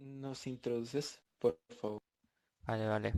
[0.00, 2.00] nos introduces, por favor.
[2.66, 3.12] Vale, vale.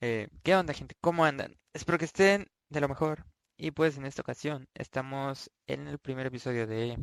[0.00, 0.94] Eh, ¿qué onda, gente?
[1.00, 1.56] ¿Cómo andan?
[1.72, 3.24] Espero que estén de lo mejor.
[3.56, 6.98] Y pues en esta ocasión estamos en el primer episodio de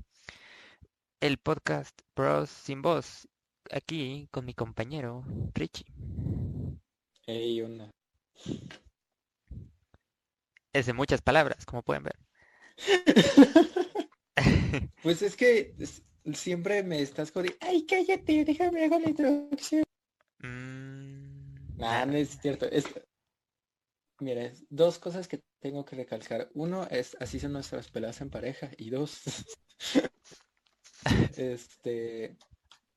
[1.22, 3.28] el podcast Bros sin voz.
[3.72, 5.24] Aquí con mi compañero
[5.54, 5.86] Richie.
[7.26, 7.92] Hey, onda.
[10.74, 12.16] Es de muchas palabras, como pueden ver.
[15.04, 15.76] Pues es que
[16.34, 17.58] siempre me estás jodiendo.
[17.62, 19.84] Ay, cállate, déjame hago la introducción.
[20.40, 21.20] Mm,
[21.80, 22.66] Nah, no es cierto.
[22.70, 22.86] Es...
[24.20, 26.50] Mira, es dos cosas que tengo que recalcar.
[26.54, 28.70] Uno es, así son nuestras peleas en pareja.
[28.78, 29.22] Y dos,
[31.38, 32.36] este,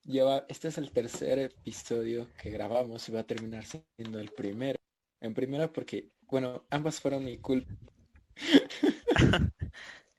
[0.03, 4.81] lleva, este es el tercer episodio que grabamos y va a terminar siendo el primero.
[5.21, 7.73] En primera porque, bueno, ambas fueron mi culpa.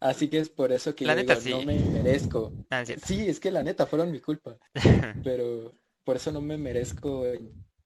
[0.03, 2.51] Así que es por eso que La yo neta, digo, no me merezco.
[2.69, 3.01] Ah, es.
[3.05, 4.57] Sí, es que la neta fueron mi culpa.
[5.23, 7.25] Pero por eso no me merezco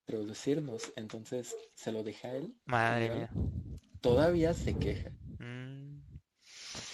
[0.08, 0.92] introducirnos.
[0.96, 2.54] Entonces se lo deja él.
[2.66, 3.30] Madre mía.
[4.02, 5.12] Todavía se queja.
[5.40, 5.98] Mm,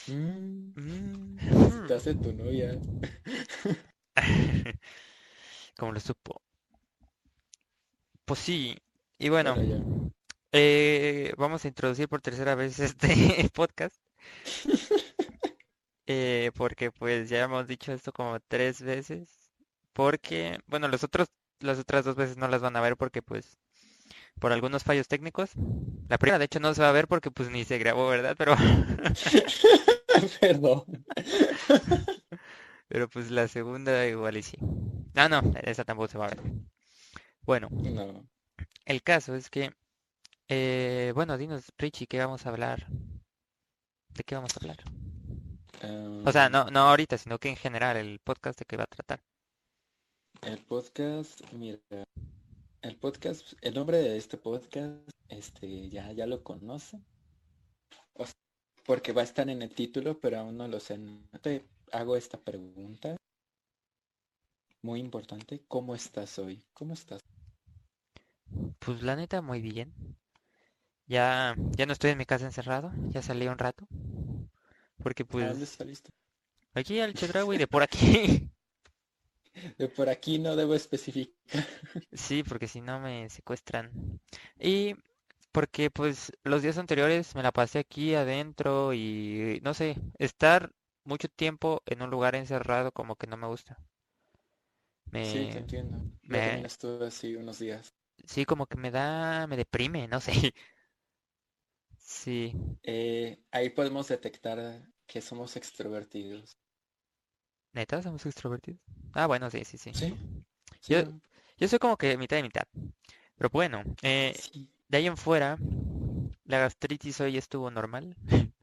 [0.07, 1.39] Mm, mm,
[1.83, 2.77] estás en tu novia.
[5.77, 6.41] Como lo supo.
[8.25, 8.77] Pues sí.
[9.19, 9.55] Y bueno,
[10.51, 13.95] eh, vamos a introducir por tercera vez este podcast.
[16.07, 19.29] Eh, porque pues ya hemos dicho esto como tres veces.
[19.93, 21.27] Porque, bueno, los otros,
[21.59, 23.57] las otras dos veces no las van a ver porque pues
[24.39, 25.51] por algunos fallos técnicos.
[26.09, 28.35] La primera de hecho no se va a ver porque pues ni se grabó, ¿verdad?
[28.37, 28.55] Pero,
[30.41, 30.83] Perdón.
[32.87, 34.57] pero pues la segunda igual y sí.
[35.15, 36.39] Ah, no, esa tampoco se va a ver.
[37.45, 38.27] Bueno, No.
[38.85, 39.71] el caso es que,
[40.49, 42.87] eh, bueno, dinos, Richie, ¿qué vamos a hablar?
[44.15, 44.77] ¿De qué vamos a hablar?
[46.25, 48.87] O sea, no, no ahorita, sino que en general el podcast de qué va a
[48.87, 49.21] tratar.
[50.41, 51.79] El podcast, mira,
[52.81, 57.01] el podcast, el nombre de este podcast, este, ya, ya lo conoce.
[58.13, 58.35] O sea,
[58.85, 60.99] porque va a estar en el título, pero aún no lo sé.
[61.41, 63.17] Te hago esta pregunta.
[64.81, 65.63] Muy importante.
[65.67, 66.63] ¿Cómo estás hoy?
[66.73, 67.21] ¿Cómo estás?
[68.79, 69.93] Pues la neta, muy bien.
[71.07, 73.87] Ya, ya no estoy en mi casa encerrado, ya salí un rato.
[75.01, 76.09] Porque ¿A dónde pues saliste?
[76.75, 78.51] aquí al Chedraui de por aquí.
[79.77, 81.33] De por aquí no debo especificar.
[82.13, 83.91] Sí, porque si no me secuestran.
[84.59, 84.95] Y
[85.51, 90.71] porque pues los días anteriores me la pasé aquí adentro y no sé, estar
[91.05, 93.79] mucho tiempo en un lugar encerrado como que no me gusta.
[95.21, 95.97] Sí, te Me, entiendo.
[96.27, 97.95] Me, estuve así unos días.
[98.25, 100.53] sí, como que me da, me deprime, no sé.
[102.17, 102.53] Sí,
[102.83, 106.57] Eh, ahí podemos detectar que somos extrovertidos.
[107.73, 108.81] neta, somos extrovertidos.
[109.13, 109.91] Ah, bueno, sí, sí, sí.
[109.91, 110.19] Sí,
[110.87, 111.03] Yo,
[111.57, 112.63] yo soy como que mitad y mitad.
[113.37, 114.69] Pero bueno, eh, sí.
[114.89, 115.57] de ahí en fuera,
[116.45, 118.15] la gastritis hoy estuvo normal.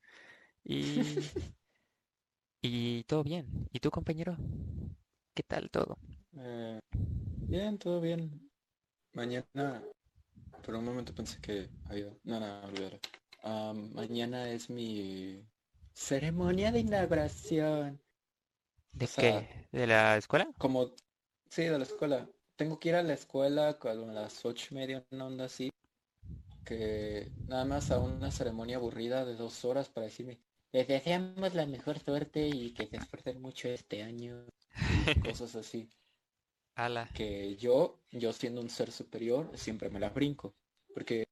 [0.65, 1.31] Y,
[2.63, 3.69] y todo bien.
[3.73, 4.37] ¿Y tú, compañero?
[5.35, 5.99] ¿Qué tal todo?
[6.37, 6.81] Eh,
[7.49, 8.51] bien, todo bien.
[9.15, 9.83] Mañana,
[10.65, 12.07] por un momento pensé que había...
[12.25, 13.01] No, no, olvídalo.
[13.43, 15.45] Ah, mañana es mi
[15.93, 18.01] ceremonia de inauguración.
[18.93, 19.69] ¿De O sea, qué?
[19.73, 20.49] ¿De la escuela?
[20.59, 20.93] como...
[21.49, 22.29] Sí, de la escuela.
[22.57, 25.71] Tengo que ir a la escuela a las ocho y media, una onda así.
[26.65, 30.39] Que nada más a una ceremonia aburrida de dos horas para decirme,
[30.73, 34.47] les deseamos la mejor suerte y que se esfuercen mucho este año.
[35.25, 35.89] Cosas así.
[36.75, 37.09] Ala.
[37.15, 40.55] que yo, yo siendo un ser superior, siempre me las brinco.
[40.95, 41.25] Porque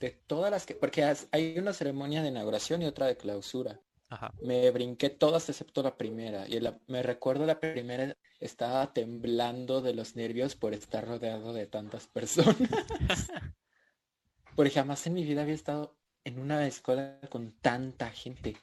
[0.00, 3.80] de todas las que, porque has- hay una ceremonia de inauguración y otra de clausura.
[4.08, 4.32] Ajá.
[4.42, 6.48] Me brinqué todas excepto la primera.
[6.48, 11.66] Y la- me recuerdo la primera, estaba temblando de los nervios por estar rodeado de
[11.66, 12.56] tantas personas.
[14.56, 18.56] Porque jamás en mi vida había estado en una escuela con tanta gente.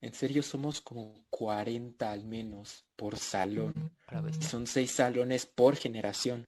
[0.00, 3.92] En serio, somos como 40 al menos por salón.
[4.40, 6.44] Son seis salones por generación.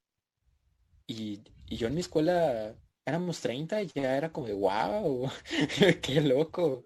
[1.07, 2.74] Y, y yo en mi escuela
[3.06, 5.30] éramos 30 y ya era como de wow,
[6.03, 6.84] qué loco.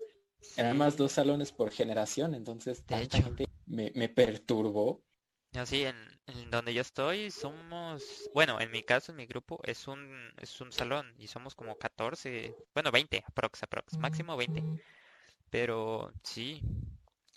[0.56, 3.23] Eran más Sí, dos salones por generación, entonces de tanta hecho.
[3.23, 5.05] gente me, me perturbó.
[5.53, 9.59] No, sí, en, en donde yo estoy somos, bueno, en mi caso, en mi grupo,
[9.65, 14.67] es un, es un salón y somos como 14, bueno, 20, aprox, aprox, máximo 20.
[15.50, 16.62] Pero sí,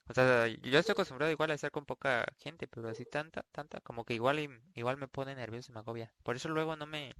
[0.09, 3.81] o sea, yo estoy acostumbrado igual a estar con poca gente, pero así tanta, tanta,
[3.81, 4.39] como que igual,
[4.75, 6.13] igual me pone nervioso y me agobia.
[6.23, 7.15] Por eso luego no me,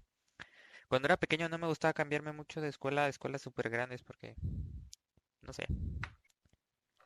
[0.91, 4.35] cuando era pequeño no me gustaba cambiarme mucho de escuela a escuelas súper grandes porque,
[5.41, 5.65] no sé,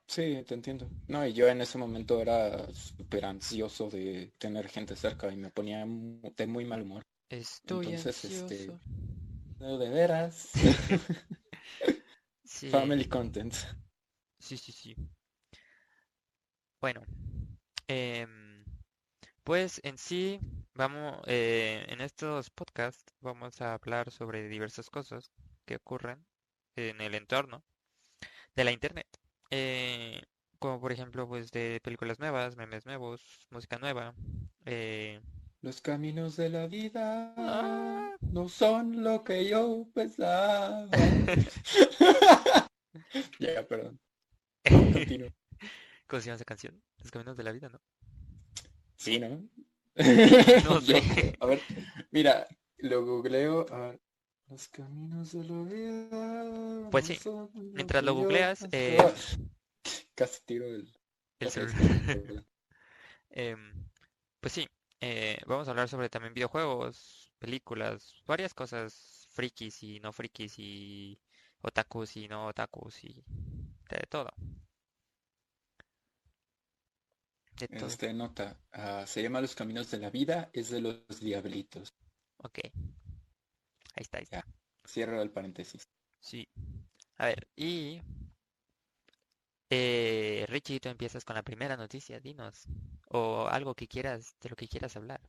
[0.07, 0.87] Sí, te entiendo.
[1.07, 5.49] No, y yo en ese momento era súper ansioso de tener gente cerca y me
[5.49, 7.03] ponía de muy mal humor.
[7.29, 8.79] Estoy Entonces, este, ansioso.
[9.59, 10.53] no, de veras.
[12.43, 13.55] Sí, Family content.
[14.39, 14.95] sí, sí, sí.
[16.79, 17.01] Bueno,
[17.87, 18.63] em,
[19.43, 20.39] pues en sí,
[20.75, 25.31] vamos, eh, en estos podcasts vamos a hablar sobre diversas cosas
[25.65, 26.25] que ocurren
[26.75, 27.63] en el entorno
[28.55, 29.07] de la internet.
[29.51, 30.21] Eh,
[30.59, 34.13] como por ejemplo, pues de películas nuevas, memes nuevos, música nueva.
[34.65, 35.21] eh,
[35.61, 38.15] Los caminos de la vida Ah.
[38.31, 40.87] no son lo que yo pensaba.
[43.39, 43.99] Ya, perdón.
[44.93, 45.29] Continúo.
[46.07, 46.81] ¿Cómo se llama esa canción?
[46.99, 47.79] Los caminos de la vida, ¿no?
[48.97, 49.47] Sí, ¿no?
[50.65, 51.35] No Yo- sé.
[51.39, 51.61] A ver,
[52.11, 52.47] mira,
[52.77, 53.65] lo googleo.
[53.71, 54.01] a ver.
[54.47, 56.89] Los caminos de la vida.
[56.91, 57.19] Pues sí,
[57.73, 59.13] mientras lo googleas, eh, pensaba.
[60.15, 60.87] Casi tiro el...
[61.39, 62.27] el casi celular.
[62.27, 62.45] tiro-
[63.31, 63.89] Em,
[64.39, 64.67] pues sí,
[65.01, 71.19] eh, vamos a hablar sobre también videojuegos, películas, varias cosas frikis y no frikis y
[71.61, 73.23] otakus y no otakus y
[73.89, 74.31] de todo.
[77.59, 77.87] De todo.
[77.87, 81.93] Este nota, ah, se llama Los caminos de la vida, es de los diablitos.
[82.37, 82.59] Ok.
[82.63, 84.45] Ahí está, ahí está.
[84.85, 85.87] Cierro el paréntesis.
[86.19, 86.47] Sí.
[87.17, 88.01] A ver, y
[89.69, 92.67] eh, Richie, tú empiezas con la primera noticia, dinos.
[93.09, 95.21] O algo que quieras, de lo que quieras hablar.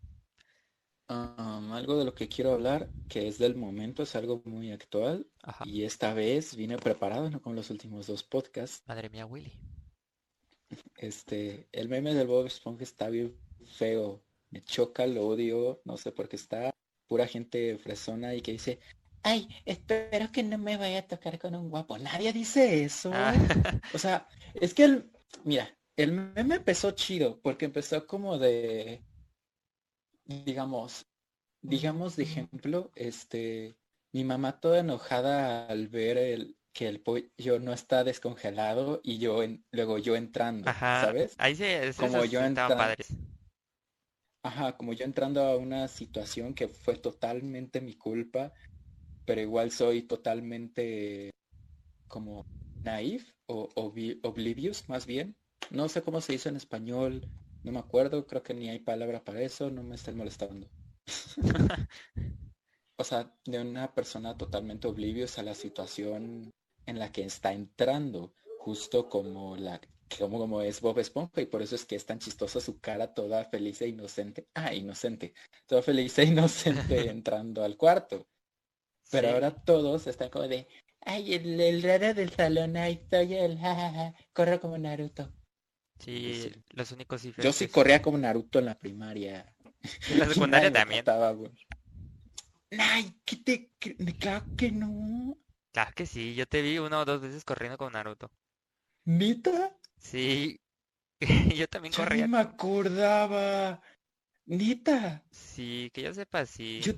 [1.08, 5.26] Um, algo de lo que quiero hablar, que es del momento, es algo muy actual
[5.42, 5.64] Ajá.
[5.64, 8.82] y esta vez vine preparado, no como los últimos dos podcasts.
[8.86, 9.52] Madre mía, Willy.
[10.96, 16.12] Este, el meme del Bob Esponja está bien feo, me choca, lo odio, no sé
[16.12, 16.74] por qué está
[17.06, 18.80] pura gente fresona y que dice,
[19.22, 21.98] ay, espero que no me vaya a tocar con un guapo.
[21.98, 23.10] Nadie dice eso.
[23.12, 23.34] Ah,
[23.94, 25.10] O sea, es que el,
[25.44, 29.02] mira, el meme empezó chido porque empezó como de,
[30.24, 31.06] digamos,
[31.62, 33.76] digamos de ejemplo, este,
[34.12, 39.42] mi mamá toda enojada al ver el que el pollo no está descongelado y yo
[39.42, 41.00] en- luego yo entrando, Ajá.
[41.06, 41.34] ¿sabes?
[41.38, 43.08] Ahí sí, es- Como yo estaban entra- padres.
[44.44, 48.52] Ajá, como yo entrando a una situación que fue totalmente mi culpa,
[49.24, 51.30] pero igual soy totalmente
[52.08, 52.42] como
[52.84, 55.34] naif o obvi- oblivious más bien.
[55.70, 57.26] No sé cómo se dice en español,
[57.64, 60.68] no me acuerdo, creo que ni hay palabra para eso, no me estén molestando.
[62.98, 66.50] O sea, de una persona totalmente oblivious a la situación
[66.86, 69.80] en la que está entrando, justo como la
[70.18, 73.12] como, como es Bob Esponja y por eso es que es tan chistosa su cara
[73.12, 74.46] toda feliz e inocente.
[74.54, 75.34] Ah, inocente.
[75.66, 78.26] Toda feliz e inocente entrando al cuarto.
[79.10, 79.34] Pero Sí.
[79.34, 80.68] ahora todos están como de,
[81.00, 85.32] ay, el, el raro del salón, ay, soy el, jajaja, corro como Naruto.
[85.98, 86.52] Sí, sí.
[86.70, 89.54] los únicos Yo sí corría como Naruto en la primaria.
[90.08, 91.04] En la secundaria también.
[91.04, 91.50] trataba, güey.
[92.78, 93.70] Ay, ¿qué te...
[94.18, 95.36] Claro que no.
[95.76, 98.30] Claro que sí, yo te vi una o dos veces corriendo con Naruto.
[99.18, 99.56] ¿Neta?
[99.98, 100.58] Sí,
[101.56, 102.30] yo también Yo ni corría.
[102.32, 103.82] me acordaba.
[104.46, 105.24] Neta.
[105.30, 106.84] Sí, que yo sepa, sí.
[106.84, 106.92] Yo,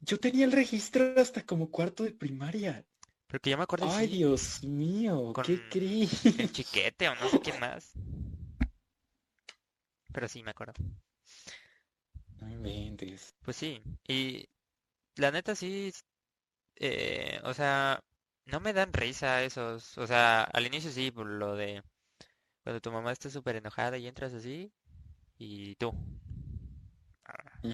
[0.00, 2.84] yo tenía el registro hasta como cuarto de primaria.
[3.26, 6.22] Pero que yo me acuerdo, Ay, sí, Dios mío, ¿qué crees?
[6.36, 7.92] el chiquete o no sé quién más.
[10.12, 10.74] Pero sí, me acuerdo.
[12.40, 13.34] No inventes.
[13.44, 14.48] Pues sí, y
[15.16, 15.92] la neta sí,
[16.76, 18.00] eh, o sea,
[18.46, 21.82] no me dan risa esos, o sea, al inicio sí, por lo de
[22.64, 24.72] cuando tu mamá está súper enojada y entras así,
[25.38, 25.94] y tú.
[27.26, 27.64] Ah.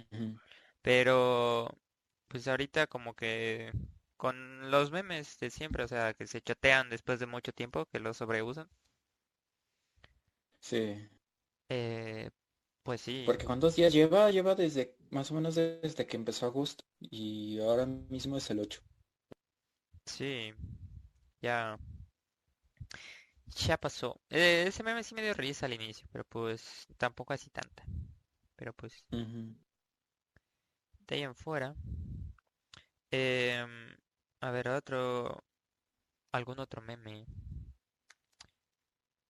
[0.83, 1.69] Pero,
[2.29, 3.73] pues ahorita como que
[4.17, 8.01] con los memes de siempre, o sea, que se chatean después de mucho tiempo, que
[8.01, 8.69] los sobreusan,
[10.61, 11.09] Sí,
[11.69, 12.31] eh,
[12.83, 14.31] pues sí, porque ¿cuántos días lleva?
[14.31, 18.83] Lleva desde, más o menos desde que empezó agosto y ahora mismo es el 8.
[20.07, 20.53] Sí,
[21.43, 21.79] ya,
[23.57, 24.21] ya pasó.
[24.31, 27.85] Eh, ese meme sí me dio risa al inicio, pero pues tampoco así tanta.
[28.57, 29.05] Pero pues
[31.07, 31.75] de ahí en fuera.
[33.11, 33.97] em,
[34.41, 35.45] a ver, otro,
[36.33, 37.27] algún otro meme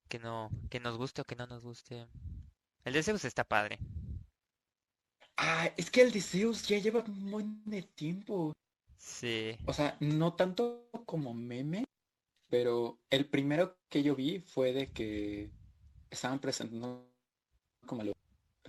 [0.08, 2.06] que no, que nos guste o que no nos guste.
[2.84, 3.78] El de Zeus está padre.
[5.36, 8.52] Ah, es que el de Zeus ya lleva un buen de tiempo.
[9.06, 11.84] Sí, O sea, no tanto como meme,
[12.48, 15.50] pero el primero que yo vi fue de que
[16.10, 17.08] estaban presentando
[17.86, 18.12] como lo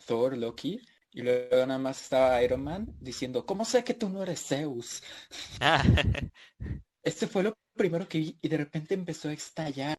[0.07, 0.81] Thor, Loki,
[1.13, 5.03] y luego nada más estaba Iron Man diciendo, ¿cómo sé que tú no eres Zeus?
[5.61, 5.83] Ah,
[7.03, 9.97] Este fue lo primero que vi y de repente empezó a estallar.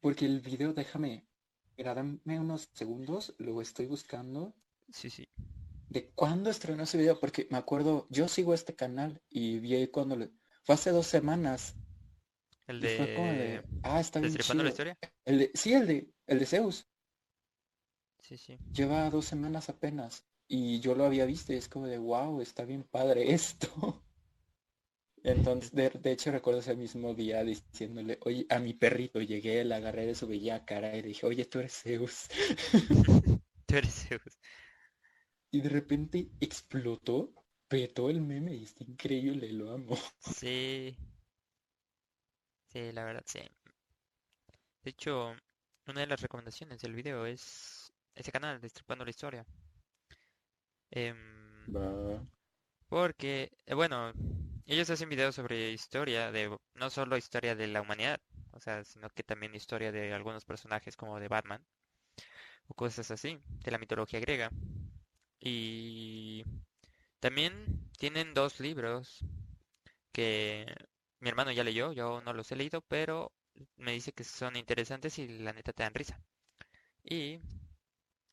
[0.00, 1.26] porque el video, déjame,
[1.76, 4.54] dame unos segundos, lo estoy buscando.
[4.92, 5.24] Sí, sí.
[5.96, 7.18] ¿De cuándo estrenó ese video?
[7.18, 10.30] Porque me acuerdo, yo sigo este canal y vi cuando le...
[10.62, 11.74] Fue hace dos semanas.
[12.66, 14.98] El y fue como de, ah, está bien ¿Destripando la historia?
[15.24, 16.86] El de, sí, el de, el de Zeus.
[18.20, 18.58] Sí, sí.
[18.74, 20.26] Lleva dos semanas apenas.
[20.46, 24.04] Y yo lo había visto y es como de, wow, está bien padre esto.
[25.24, 29.74] Entonces, de, de hecho, recuerdo ese mismo día diciéndole, oye, a mi perrito llegué, le
[29.74, 32.28] agarré de su bella cara y le dije, oye, tú eres Zeus.
[33.66, 34.38] Tú eres Zeus.
[35.56, 37.32] Y de repente explotó,
[37.66, 39.96] petó el meme y está increíble, lo amo.
[40.20, 40.94] Sí.
[42.66, 43.40] Sí, la verdad, sí.
[44.84, 45.34] De hecho,
[45.86, 49.46] una de las recomendaciones del video es ese canal, Destripando la Historia.
[50.90, 51.64] Em,
[52.90, 54.12] porque, eh, bueno,
[54.66, 58.20] ellos hacen videos sobre historia de, no solo historia de la humanidad,
[58.52, 61.64] o sea, sino que también historia de algunos personajes como de Batman
[62.68, 64.50] o cosas así, de la mitología griega.
[65.40, 66.44] Y
[67.20, 69.24] también tienen dos libros
[70.12, 70.66] que
[71.20, 73.32] mi hermano ya leyó, yo no los he leído, pero
[73.76, 76.20] me dice que son interesantes y la neta te dan risa.
[77.04, 77.40] Y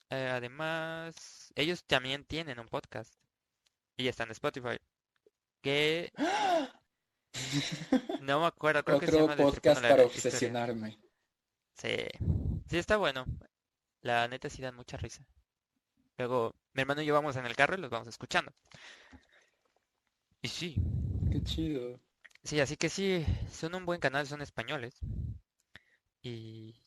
[0.10, 3.14] eh, además, ellos también tienen un podcast
[3.98, 4.78] y está en Spotify,
[5.62, 6.12] que
[8.22, 11.00] no me acuerdo, creo que se Otro llama podcast la para obsesionarme.
[11.76, 11.96] Sí,
[12.70, 13.26] sí está bueno.
[14.02, 15.26] La neta sí dan mucha risa.
[16.18, 18.51] Luego, mi hermano y yo vamos en el carro y los vamos escuchando.
[20.44, 20.75] Y sí,
[21.30, 22.00] Qué chido.
[22.44, 24.96] sí, así que sí, son un buen canal, son españoles.
[26.24, 26.82] Y,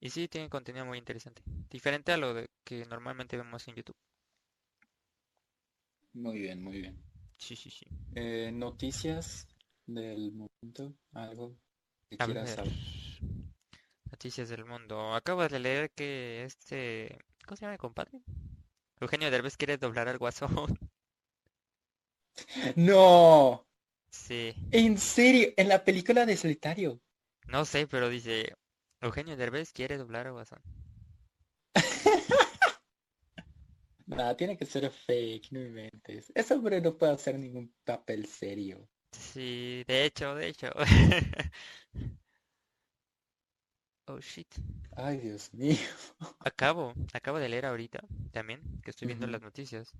[0.00, 1.42] y sí, tienen contenido muy interesante.
[1.70, 3.96] Diferente a lo de que normalmente vemos en YouTube.
[6.14, 6.96] Muy bien, muy bien.
[7.38, 7.86] Sí, sí, sí.
[8.14, 9.46] Eh, noticias
[9.86, 11.56] del momento, algo
[12.08, 12.78] que A quieras ver, saber.
[14.10, 15.14] noticias del mundo.
[15.14, 18.20] Acabo de leer que este, ¿cómo se llama mi compadre?
[19.00, 20.78] Eugenio Derbez quiere doblar al Guasón.
[22.76, 23.66] No,
[24.10, 27.00] Sí, en serio, en la película de Solitario.
[27.46, 28.54] no sé, pero dice,
[29.00, 30.60] Eugenio Derbez quiere doblar al Guasón.
[34.06, 36.32] Nada, tiene que ser fake, no inventes.
[36.34, 38.88] Ese hombre no puede hacer ningún papel serio.
[39.12, 40.68] Sí, de hecho, de hecho.
[44.06, 44.48] Oh shit.
[44.96, 45.76] Ay, Dios mío.
[46.40, 49.92] Acabo, acabo de leer ahorita también, que estoy viendo las noticias,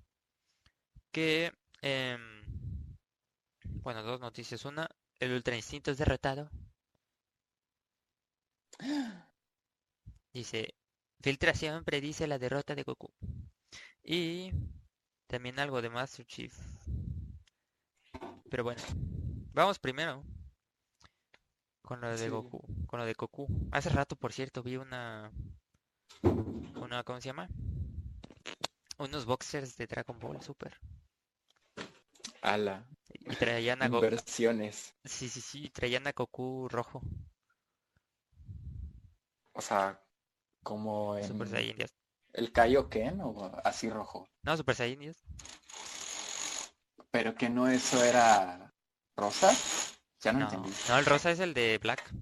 [1.11, 2.21] que, em,
[3.83, 4.65] bueno, dos noticias.
[4.65, 4.89] Una,
[5.21, 6.51] el Ultra Instinto es derrotado.
[10.33, 10.75] Dice,
[11.21, 13.11] filtración predice la derrota de Goku.
[14.03, 14.51] Y
[15.27, 16.55] también algo de Master Chief.
[18.51, 18.83] Pero bueno,
[19.55, 20.23] vamos primero
[21.85, 22.29] con lo de Sí.
[22.29, 23.47] Goku, con lo de Goku.
[23.71, 25.31] Hace rato, por cierto, vi una,
[26.81, 27.49] una, ¿cómo se llama?
[28.99, 30.81] Unos boxers de Dragon Ball Super.
[32.43, 32.87] Ala,
[33.27, 34.95] Y traían a Goku, inversiones.
[35.05, 37.03] sí, sí, sí, traían a Goku rojo,
[39.53, 40.01] O sea,
[40.63, 41.95] como Super en Saiyan 10.
[42.35, 44.29] el Kaioken o así rojo.
[44.45, 45.17] No, Super Saiyan 10.
[47.11, 48.75] Pero que no eso era
[49.17, 49.51] rosa.
[50.25, 50.73] Ya no, No, entendí.
[50.89, 52.13] no, el rosa es el de Black.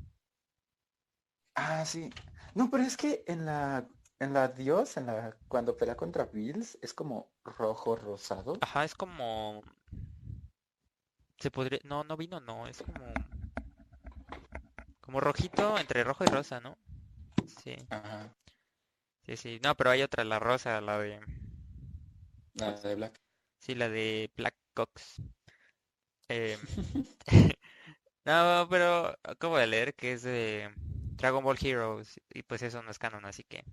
[1.54, 2.10] Ah, sí.
[2.54, 6.78] No, pero es que en la en la Dios, en la cuando pelea contra Bills,
[6.82, 8.54] es como rojo rosado.
[8.60, 9.62] Ajá, es como...
[11.38, 11.78] Se podría...
[11.84, 13.12] No, no vino, no, es como...
[15.02, 16.78] Como rojito entre rojo y rosa, ¿no?
[17.46, 18.34] Sí, Ajá.
[19.26, 19.60] sí, sí.
[19.62, 21.20] No, pero hay otra, la rosa, la de...
[22.54, 23.20] La de Black.
[23.60, 25.22] Sí, la de Black Cox.
[26.28, 26.58] Em,
[28.24, 30.70] No, pero acabo de leer que es de
[31.16, 33.64] Dragon Ball Heroes y pues eso no es canon, así que...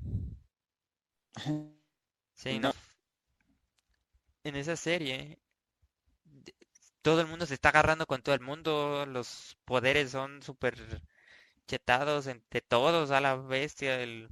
[2.34, 2.60] Sí, No.
[2.60, 2.74] no.
[4.44, 5.40] En esa serie,
[7.02, 11.02] todo el mundo se está agarrando con todo el mundo, los poderes son súper
[11.68, 14.02] chetados entre todos a la bestia.
[14.02, 14.30] El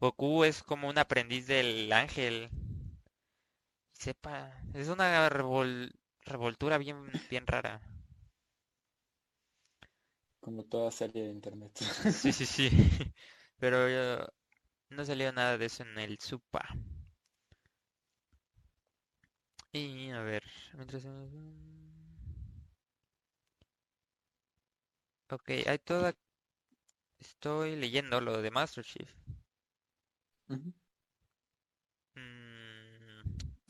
[0.00, 2.50] Goku es como un aprendiz del ángel.
[3.92, 7.80] Sepa, es una revol- revoltura bien, bien rara.
[10.40, 11.72] Como toda serie de internet.
[11.78, 12.70] Sí, sí, sí.
[13.58, 14.26] Pero eh,
[14.90, 16.66] no salió nada de eso en el Supa.
[19.72, 20.42] Y a ver,
[20.74, 21.04] mientras...
[25.30, 26.14] Ok, hay toda...
[27.20, 29.08] Estoy leyendo lo de Master Chief.
[32.14, 33.22] Mm,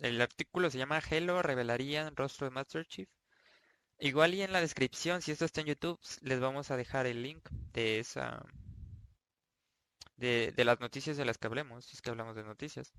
[0.02, 3.08] el artículo se llama Hello, revelarían rostro de Master Chief.
[4.00, 7.22] Igual y en la descripción, si esto está en YouTube, les vamos a dejar el
[7.22, 8.44] link de esa
[10.16, 12.92] de, de las noticias de las que hablemos, si es que hablamos de noticias.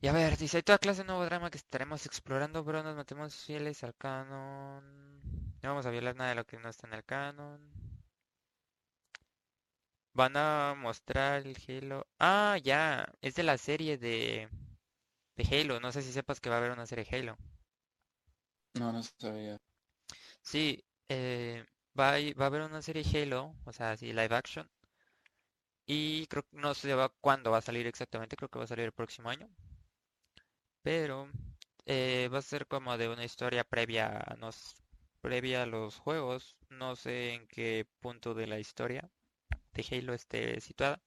[0.00, 2.96] Y a ver, dice, hay toda clase de nuevo drama que estaremos explorando, pero nos
[2.96, 4.82] metemos fieles al canon.
[5.62, 7.60] No vamos a violar nada de lo que no está en el canon.
[10.14, 12.06] Van a mostrar el Halo.
[12.18, 14.48] Ah, ya, es de la serie de,
[15.36, 15.80] de Halo.
[15.80, 17.38] No sé si sepas que va a haber una serie de Halo.
[18.78, 19.58] No, no sabía.
[20.42, 21.64] Sí, eh,
[21.98, 24.68] va a, va a haber una serie Halo, o sea, así live action.
[25.86, 28.84] Y creo que no sé cuándo va a salir exactamente, creo que va a salir
[28.84, 29.48] el próximo año.
[30.82, 31.28] Pero
[31.86, 34.76] eh, va a ser como de una historia previa a, nos,
[35.20, 36.56] previa a los juegos.
[36.70, 39.10] No sé en qué punto de la historia
[39.74, 41.00] de Halo esté situada.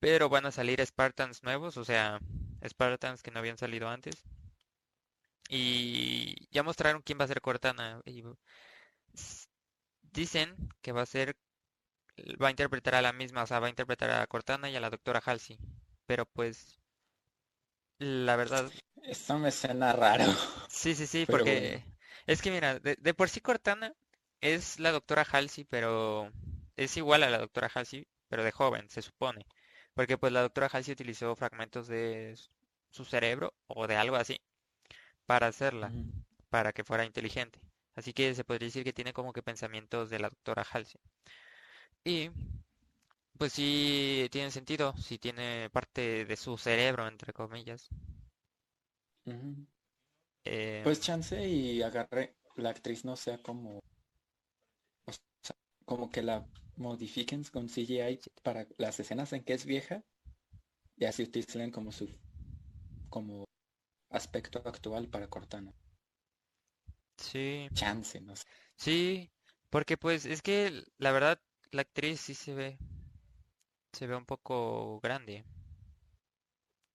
[0.00, 2.20] Pero van a salir Spartans nuevos, o sea,
[2.66, 4.24] Spartans que no habían salido antes.
[5.48, 8.00] Y ya mostraron quién va a ser Cortana.
[8.04, 8.22] Y
[10.12, 11.36] dicen que va a ser,
[12.42, 14.80] va a interpretar a la misma, o sea, va a interpretar a Cortana y a
[14.80, 15.58] la doctora Halsey.
[16.06, 16.80] Pero pues,
[17.98, 18.72] la verdad,
[19.02, 20.24] Esto me suena raro,
[20.68, 21.84] sí, sí, sí, pero porque bueno.
[22.26, 23.94] es que mira, de, de por sí Cortana
[24.40, 26.30] es la doctora Halsey, pero
[26.76, 29.46] es igual a la doctora Halsey, pero de joven, se supone.
[29.94, 32.36] Porque pues la doctora Halsey utilizó fragmentos de
[32.90, 34.40] su cerebro o de algo así
[35.26, 35.94] para hacerla,
[36.50, 37.60] para que fuera inteligente.
[37.96, 41.00] Así que se podría decir que tiene como que pensamientos de la doctora Halsey.
[42.04, 42.30] Y
[43.38, 47.88] pues sí tiene sentido, sí tiene parte de su cerebro, entre comillas.
[50.44, 53.80] Eh, Pues chance y agarre la actriz no sea como,
[55.06, 55.12] o
[55.42, 60.04] sea, como que la modifiquen con CGI para las escenas en que es vieja
[60.96, 62.08] y así utilicen como su
[63.10, 63.43] como
[64.14, 65.72] aspecto actual para Cortana.
[67.18, 68.46] sí, Chance, no sé.
[68.76, 69.30] sí,
[69.70, 71.40] porque pues es que la verdad
[71.72, 72.78] la actriz sí se ve,
[73.94, 75.42] se ve un poco grande,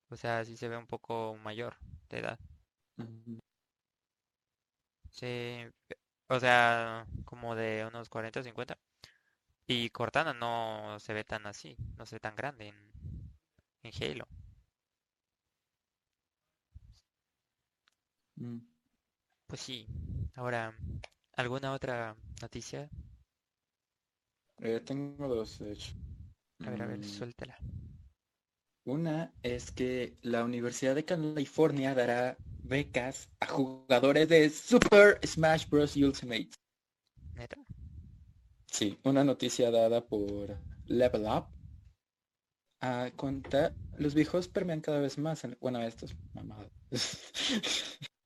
[0.09, 1.77] o sea, sí se ve un poco mayor
[2.09, 2.39] de edad.
[2.99, 3.39] Ujú.
[5.11, 5.65] Sí,
[6.27, 8.77] o sea, como de unos 40 o 50.
[9.67, 12.75] Y Cortana no se ve tan así, no se ve tan grande en,
[13.83, 14.27] en Halo.
[18.39, 18.59] Mm.
[19.47, 19.85] Pues sí.
[20.35, 20.73] Ahora,
[21.35, 22.89] ¿alguna otra noticia?
[24.61, 25.93] Eh, tengo dos, de hecho.
[26.65, 27.57] A ver, a ver, Mm, suéltala.
[28.85, 35.95] Una es que la Universidad de California dará becas a jugadores de Super Smash Bros.
[35.95, 36.49] Ultimate.
[37.35, 37.57] ¿Neta?
[38.67, 41.47] Sí, una noticia dada por Level Up.
[42.81, 45.57] A cuenta, los viejos permean cada vez más en...
[45.61, 46.69] Bueno, esto es mamada.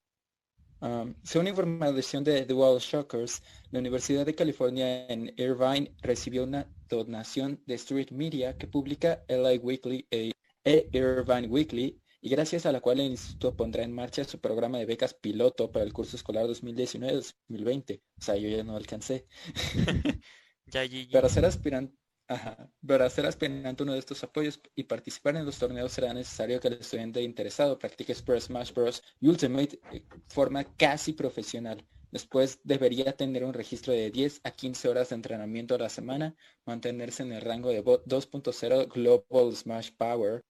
[0.84, 3.42] Um, según información de The Wall Shockers,
[3.72, 9.54] la Universidad de California en Irvine recibió una donación de Street Media que publica LA
[9.62, 10.34] Weekly e
[10.66, 14.78] e Irvine Weekly y gracias a la cual el instituto pondrá en marcha su programa
[14.78, 18.02] de becas piloto para el curso escolar 2019-2020.
[18.20, 19.26] O sea, yo ya no alcancé.
[20.68, 20.88] Ya.
[21.12, 21.96] Para ser aspirante,
[22.28, 26.60] ajá, para ser aspirante uno de estos apoyos y participar en los torneos será necesario
[26.60, 29.02] que el estudiante interesado practique Super Smash Bros.
[29.22, 31.86] Ultimate de forma casi profesional.
[32.12, 36.36] Después debería tener un registro de 10 a 15 horas de entrenamiento a la semana,
[36.66, 40.44] mantenerse en el rango de vo- 2.0 Global Smash Power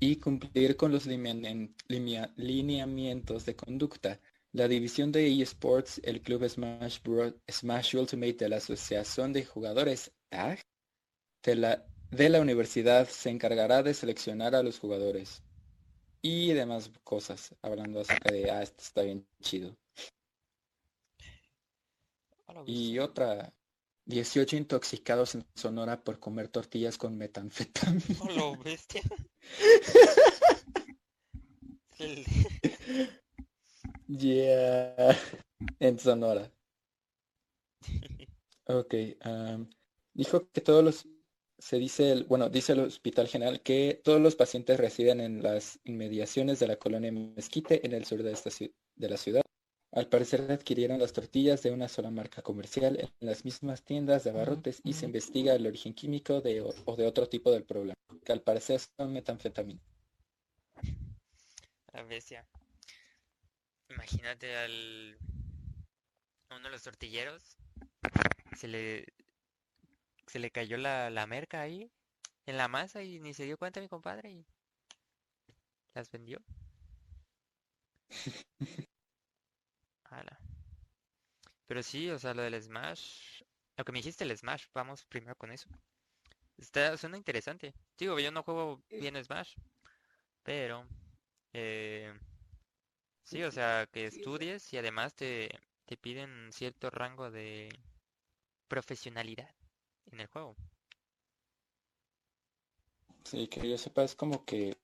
[0.00, 4.20] y cumplir con los lineamientos de conducta.
[4.52, 7.34] La división de eSports, el club Smash Bros.
[7.50, 10.12] Smash Ultimate de la Asociación de Jugadores
[11.42, 15.42] de la, de la universidad se encargará de seleccionar a los jugadores
[16.22, 19.76] y demás cosas, hablando acerca de, ah, esto está bien chido.
[22.66, 23.52] Y otra,
[24.06, 28.18] 18 intoxicados en Sonora por comer tortillas con metanfetamina.
[28.22, 29.02] A la bestia.
[34.08, 35.16] Yeah,
[35.78, 36.50] en Sonora.
[38.66, 38.94] Ok,
[40.14, 41.08] dijo que todos los,
[41.58, 45.78] se dice, el, bueno, dice el Hospital General que todos los pacientes residen en las
[45.84, 48.50] inmediaciones de la colonia Mezquite en el sur de, esta,
[48.96, 49.42] de la ciudad.
[49.92, 54.30] Al parecer adquirieron las tortillas de una sola marca comercial en las mismas tiendas de
[54.30, 57.94] abarrotes y se investiga el origen químico de, o, de otro tipo del problema,
[58.24, 59.80] que al parecer son metanfetamina.
[61.92, 62.46] a la bestia.
[63.90, 65.18] Imagínate al
[66.48, 67.56] a uno de los tortilleros
[68.56, 69.06] se le
[70.26, 71.90] se le cayó la, la merca ahí
[72.46, 74.46] en la masa y ni se dio cuenta mi compadre y
[75.94, 76.38] las vendió.
[80.04, 80.38] Ala.
[81.66, 83.42] Pero sí, o sea, lo del Smash,
[83.76, 85.68] lo que me dijiste, el Smash, vamos primero con eso.
[86.58, 87.74] Está, suena interesante.
[87.98, 89.54] Digo, yo no juego bien Smash,
[90.42, 90.86] pero
[91.52, 92.12] eh,
[93.24, 95.50] sí, o sea, que estudies y además te,
[95.86, 97.70] te piden cierto rango de
[98.68, 99.54] profesionalidad
[100.10, 100.56] en el juego.
[103.24, 104.76] Sí, que yo sepa, es como que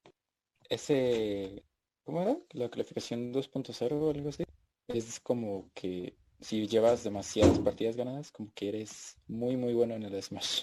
[0.69, 1.65] ese,
[2.05, 2.37] ¿cómo era?
[2.53, 4.45] La calificación 2.0 o algo así.
[4.89, 10.05] Es como que si llevas demasiadas partidas ganadas, como que eres muy, muy bueno en
[10.05, 10.63] el Smash.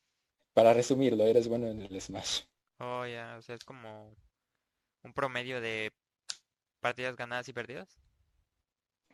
[0.54, 2.42] Para resumirlo, eres bueno en el Smash.
[2.78, 4.14] Oh, ya, o sea, es como
[5.02, 5.92] un promedio de
[6.80, 7.98] partidas ganadas y perdidas.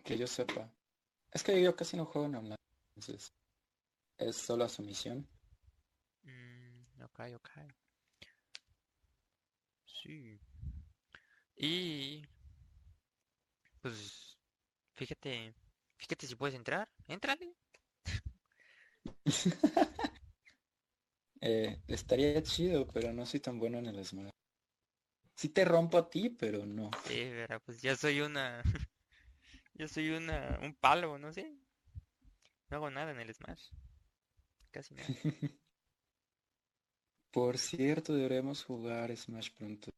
[0.05, 0.69] Que yo sepa.
[1.33, 2.57] Es que yo casi no juego en online.
[2.95, 3.33] Entonces,
[4.19, 5.27] es solo a sumisión.
[6.25, 7.51] Mm, ok, ok.
[9.87, 10.39] Sí.
[11.57, 12.23] Y
[13.81, 14.39] pues
[14.95, 15.55] fíjate,
[15.97, 17.55] fíjate si puedes entrar, éntrale.
[21.45, 24.31] Eh, estaría chido, pero no soy tan bueno en el Smash.
[25.35, 26.91] Sí te rompo a ti, pero no.
[27.05, 28.63] Sí, verá, pues ya soy una,
[29.75, 31.53] yo soy una, un palo, no sé.
[32.71, 33.71] No hago nada en el Smash.
[34.73, 35.09] Casi nada.
[37.33, 39.91] Por cierto, deberíamos jugar Smash pronto.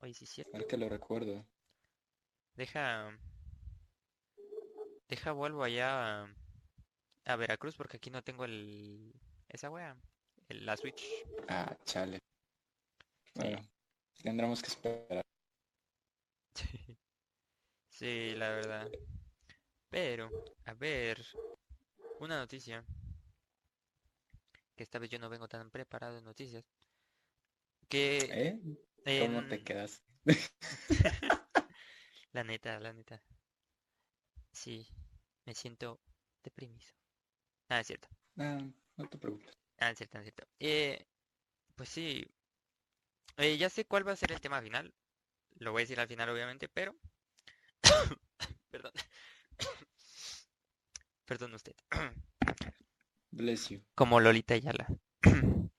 [0.00, 0.56] Oye, sí cierto.
[0.56, 1.46] A ver que lo recuerdo.
[2.56, 3.16] Deja,
[5.08, 6.28] deja vuelvo allá a,
[7.26, 9.12] a Veracruz porque aquí no tengo el,
[9.48, 9.96] esa wea,
[10.48, 11.24] el- la Switch.
[11.48, 12.18] Ah, chale.
[13.34, 13.58] Bueno,
[14.22, 15.22] tendremos que esperar.
[17.88, 18.90] Sí, la verdad.
[19.90, 20.30] Pero,
[20.64, 21.24] a ver,
[22.24, 22.84] una noticia.
[24.76, 26.64] Que esta vez yo no vengo tan preparado en noticias.
[27.88, 28.58] Que
[29.04, 29.26] ¿Eh?
[29.26, 30.02] ¿Cómo te quedas?
[32.32, 33.22] La neta, la neta.
[34.52, 34.88] Sí,
[35.44, 36.00] me siento
[36.42, 36.86] deprimido.
[37.68, 38.08] Ah, es cierto.
[38.38, 38.58] Ah,
[38.96, 39.58] no te preocupes.
[39.78, 40.46] Ah, es cierto, es cierto.
[40.58, 41.06] Eh,
[41.76, 42.26] pues sí.
[43.36, 44.94] Eh, ya sé cuál va a ser el tema final.
[45.56, 46.96] Lo voy a decir al final, obviamente, pero...
[48.70, 48.92] Perdón.
[51.24, 51.74] Perdón usted.
[53.30, 53.80] Bless you.
[53.94, 54.86] Como Lolita Ayala.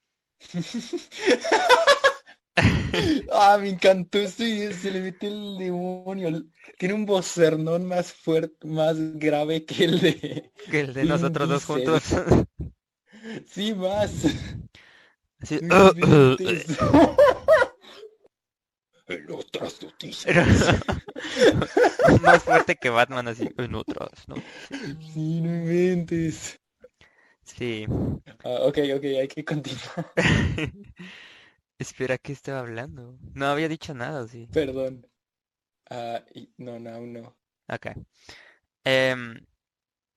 [3.32, 6.44] Ah, me encantó esto y se le mete el demonio.
[6.78, 10.52] Tiene un vocernón más fuerte, más grave que el de...
[10.70, 12.04] Que el de nosotros dos juntos.
[13.48, 14.12] Sí, más.
[15.40, 15.60] Así.
[19.08, 20.36] En otras noticias.
[22.22, 23.50] Más fuerte que Batman, así.
[23.58, 24.36] En otras, ¿no?
[25.14, 26.60] Sí, no inventes.
[27.44, 27.86] Sí.
[28.44, 30.12] Ah, ok, ok, hay que continuar.
[31.80, 33.18] Espera, ¿qué estaba hablando?
[33.34, 34.48] No había dicho nada, sí.
[34.54, 35.06] Perdón.
[36.34, 37.36] Y- no, no, no.
[37.68, 37.88] Ok.
[38.84, 39.46] Em,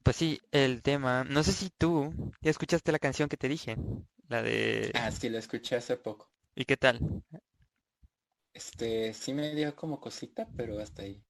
[0.03, 1.25] pues sí, el tema.
[1.25, 3.77] No sé si tú ya escuchaste la canción que te dije.
[4.29, 4.90] La de.
[4.94, 6.31] Ah, sí, lo escuché hace poco.
[6.55, 7.01] ¿Y qué tal?
[8.56, 11.22] Este, sí me dio como cosita, pero hasta ahí.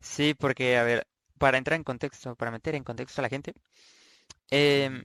[0.00, 1.06] Sí, porque, a ver,
[1.38, 3.54] para entrar en contexto, para meter en contexto a la gente,
[4.50, 5.04] em,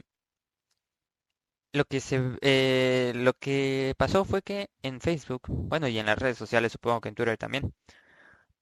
[1.72, 6.18] lo que se, eh, lo que pasó fue que en Facebook, bueno, y en las
[6.18, 7.74] redes sociales, supongo que en Twitter también,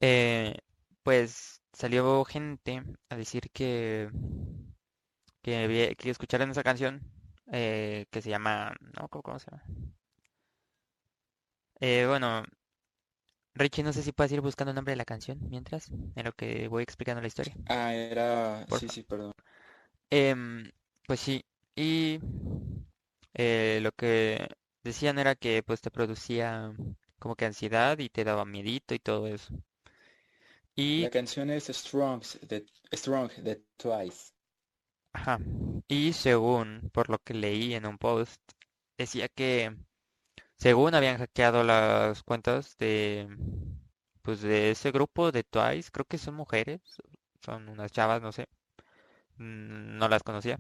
[0.02, 0.58] eh,
[1.04, 4.10] pues salió gente a decir que,
[5.42, 7.02] que, que escucharan esa canción
[7.52, 9.64] eh, que se llama, no, ¿cómo, se llama?
[11.80, 12.44] Bueno,
[13.56, 16.34] Richie, no sé si puedes ir buscando el nombre de la canción mientras, en lo
[16.34, 17.56] que voy explicando la historia.
[17.68, 18.66] Ah, era...
[18.68, 19.34] Por Sí, sí, perdón.
[20.10, 20.72] Em,
[21.08, 21.44] pues sí,
[21.76, 22.20] y
[23.34, 24.48] eh, lo que
[24.84, 26.74] decían era que pues te producía
[27.20, 29.54] como que ansiedad y te daba miedito y todo eso.
[30.76, 34.32] Y, La canción es Strong de, Strong de Twice.
[35.14, 35.40] ajá,
[35.88, 38.42] y según por lo que leí en un post,
[38.98, 39.76] decía que
[40.64, 43.28] según habían hackeado las cuentas de
[44.22, 46.80] pues de ese grupo de Twice, creo que son mujeres,
[47.44, 48.48] son unas chavas, no sé,
[49.38, 50.60] no las conocía.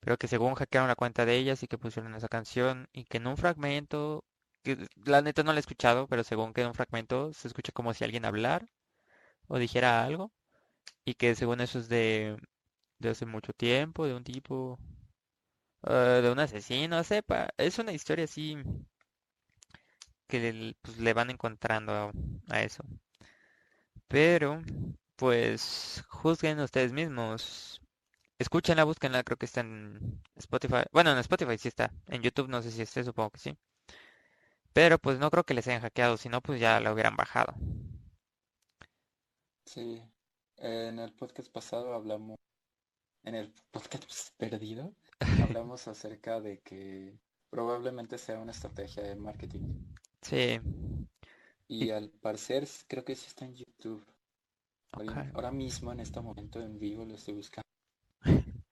[0.00, 3.18] Pero que según hackearon la cuenta de ellas y que pusieron esa canción y que
[3.18, 4.24] en un fragmento,
[4.64, 7.72] que la neta no la he escuchado, pero según que en un fragmento se escucha
[7.72, 8.66] como si alguien hablara
[9.48, 10.32] o dijera algo
[11.04, 12.38] y que según eso es de,
[13.00, 14.78] de hace mucho tiempo, de un tipo,
[15.88, 18.56] eh, de un asesino, sepa, es una historia así
[20.30, 22.12] que le, pues, le van encontrando a,
[22.48, 22.84] a eso.
[24.08, 24.62] Pero,
[25.16, 27.80] pues, juzguen ustedes mismos.
[28.38, 30.84] Escúchenla, búsquenla, creo que está en Spotify.
[30.92, 31.92] Bueno, en Spotify sí está.
[32.06, 33.56] En YouTube no sé si esté, supongo que sí.
[34.72, 37.54] Pero pues no creo que les hayan hackeado, si no pues ya la hubieran bajado.
[39.66, 40.02] Sí.
[40.56, 42.38] En el podcast pasado hablamos...
[43.24, 44.04] En el podcast
[44.38, 44.94] perdido
[45.42, 47.18] hablamos acerca de que
[47.50, 49.84] probablemente sea una estrategia de marketing.
[50.22, 50.60] Sí,
[51.78, 54.04] Y y- al parecer creo que sí está en YouTube.
[55.34, 57.66] Ahora mismo en este momento en vivo lo estoy buscando.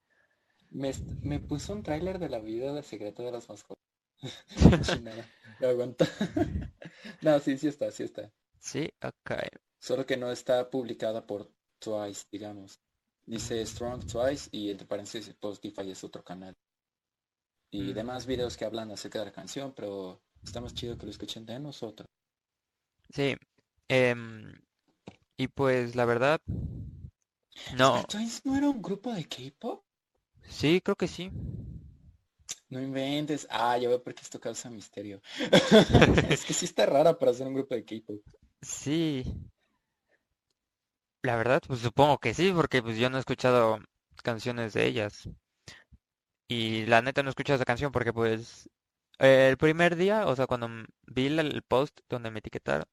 [0.71, 3.83] Me, me puso un tráiler de la vida de secreto de las mascotas.
[5.61, 6.07] Lo aguanta.
[7.23, 8.33] No, sí, sí está, sí está.
[8.61, 9.31] Sí, ok.
[9.81, 12.79] Solo que no está publicada por Twice, digamos.
[13.27, 16.57] Dice Strong Twice y entre paréntesis Spotify es otro canal.
[17.71, 17.95] Y Mm.
[17.95, 21.45] demás videos que hablan acerca de la canción, pero está más chido que lo escuchen
[21.47, 22.09] de nosotros.
[23.11, 23.37] Sí.
[23.89, 24.53] em,
[25.37, 26.41] y pues la verdad,
[27.77, 28.05] no.
[28.09, 29.83] ¿Twice no era un grupo de K-pop?
[30.49, 31.31] Sí, creo que sí.
[32.71, 33.47] No inventes.
[33.51, 35.21] Ah, ya veo por qué esto causa misterio.
[36.31, 38.21] Es que sí está rara para ser un grupo de K-pop.
[38.63, 39.25] Sí.
[41.23, 43.79] La verdad, pues supongo que sí, porque pues yo no he escuchado
[44.23, 45.29] canciones de ellas.
[46.49, 48.69] Y la neta no he escuchado esa canción porque pues
[49.19, 50.69] el primer día, o sea, cuando
[51.07, 52.87] vi el post donde me etiquetaron,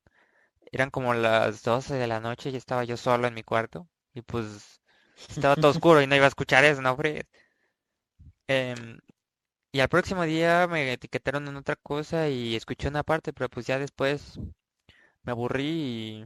[0.71, 3.87] eran como las 12 de la noche y estaba yo solo en mi cuarto.
[4.13, 4.81] Y pues
[5.29, 7.27] estaba todo oscuro y no iba a escuchar eso, ¿no, hombre?
[8.47, 8.99] Em,
[9.73, 13.67] y al próximo día me etiquetaron en otra cosa y escuché una parte, pero pues
[13.67, 14.39] ya después
[15.23, 16.25] me aburrí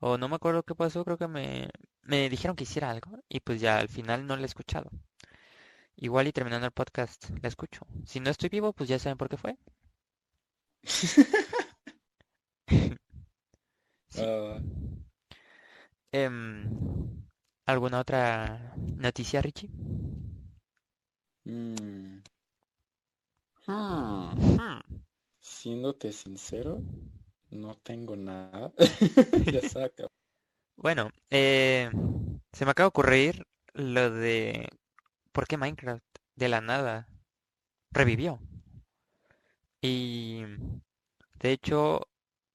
[0.00, 1.68] O no me acuerdo qué pasó, creo que me,
[2.02, 4.90] me dijeron que hiciera algo y pues ya al final no la he escuchado.
[5.96, 7.80] Igual y terminando el podcast la escucho.
[8.06, 9.56] Si no estoy vivo, pues ya saben por qué fue.
[14.08, 14.24] Sí.
[14.24, 14.60] Ah,
[16.12, 16.66] Em,
[17.66, 19.70] ¿alguna otra noticia, Richie?
[21.46, 22.22] mm.
[23.66, 24.34] Hmm.
[24.58, 24.80] Hmm,
[25.40, 26.82] Siéndote sincero,
[27.50, 28.72] no tengo nada.
[29.52, 30.08] Ya saca.
[30.76, 31.90] Bueno, eh,
[32.52, 34.68] se me acaba de ocurrir lo de
[35.34, 37.08] por qué Minecraft de la nada
[37.92, 38.40] revivió.
[39.80, 40.42] Y
[41.40, 42.08] de hecho,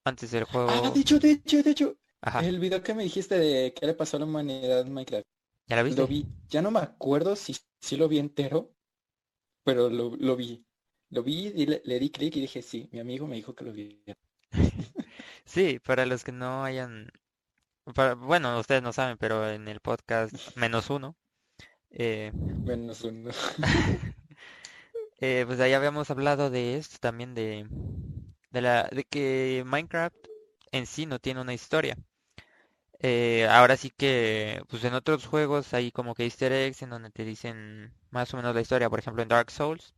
[0.06, 0.94] antes del Ah, juego...
[0.94, 1.98] de hecho, de hecho, de hecho.
[2.22, 5.28] Ajá, El video que me dijiste de qué le pasó a la humanidad en Minecraft.
[5.68, 6.08] ¿ya Lo viste?
[6.08, 6.28] vi.
[6.50, 8.76] Ya no me acuerdo si, si lo vi entero,
[9.64, 10.66] pero lo, lo vi.
[11.12, 13.66] Lo vi y le, le di clic y dije, sí, mi amigo me dijo que
[13.66, 14.04] lo vi.
[15.46, 17.12] Sí, para los que no hayan...
[17.96, 21.18] para- bueno, ustedes no saben, pero en el podcast menos uno,
[21.92, 22.32] eh,
[22.66, 23.32] Menos uno.
[25.22, 27.68] eh, pues ahí habíamos hablado de esto también, de,
[28.52, 30.16] de la, de que Minecraft
[30.72, 31.98] en sí no tiene una historia.
[33.02, 37.12] Eh, ahora sí que, pues en otros juegos hay como que easter eggs en donde
[37.12, 38.90] te dicen más o menos la historia.
[38.90, 39.94] Por ejemplo, en Dark Souls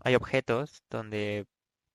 [0.00, 1.46] hay objetos donde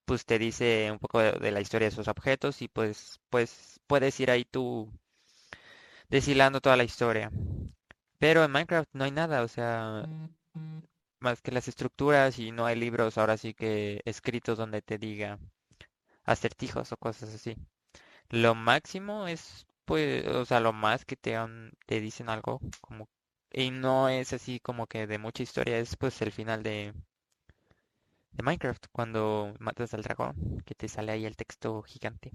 [0.06, 3.80] pues te dice un poco de, de la historia de esos objetos y pues, pues
[3.88, 4.92] puedes ir ahí tú
[6.10, 7.30] deshilando toda la historia.
[8.24, 10.08] Pero en Minecraft no hay nada, o sea,
[11.20, 15.40] más que las estructuras y no hay libros ahora sí que escritos donde te diga
[16.26, 17.58] acertijos o cosas así.
[18.30, 21.38] Lo máximo es, pues, o sea, lo más que te,
[21.86, 23.10] te dicen algo, como,
[23.52, 26.94] y no es así como que de mucha historia, es pues el final de,
[28.34, 32.32] de Minecraft, cuando matas al dragón, que te sale ahí el texto gigante.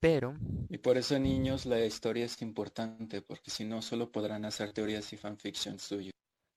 [0.00, 0.34] Pero,
[0.70, 5.12] Y por eso, niños, la historia es importante, porque si no, solo podrán hacer teorías
[5.12, 6.12] y fanfictions suyos.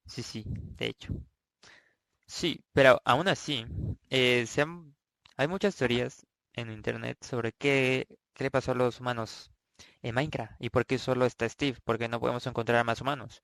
[0.05, 1.13] sí, sí, de hecho.
[2.27, 3.65] Sí, pero aún así,
[4.09, 4.95] eh, se han-
[5.37, 9.51] hay muchas teorías en internet sobre qué, qué le pasó a los humanos
[10.01, 13.43] en Minecraft y por qué solo está Steve, porque no podemos encontrar a más humanos.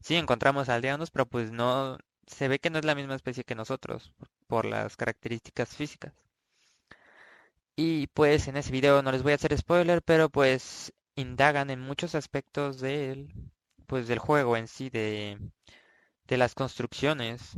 [0.00, 3.54] Sí, encontramos aldeanos, pero pues no, se ve que no es la misma especie que
[3.56, 6.14] nosotros por por las características físicas.
[7.76, 11.80] Y pues en ese video no les voy a hacer spoiler, pero pues indagan en
[11.80, 13.32] muchos aspectos del,
[13.86, 15.38] pues del juego en sí, de,
[16.28, 17.56] de las construcciones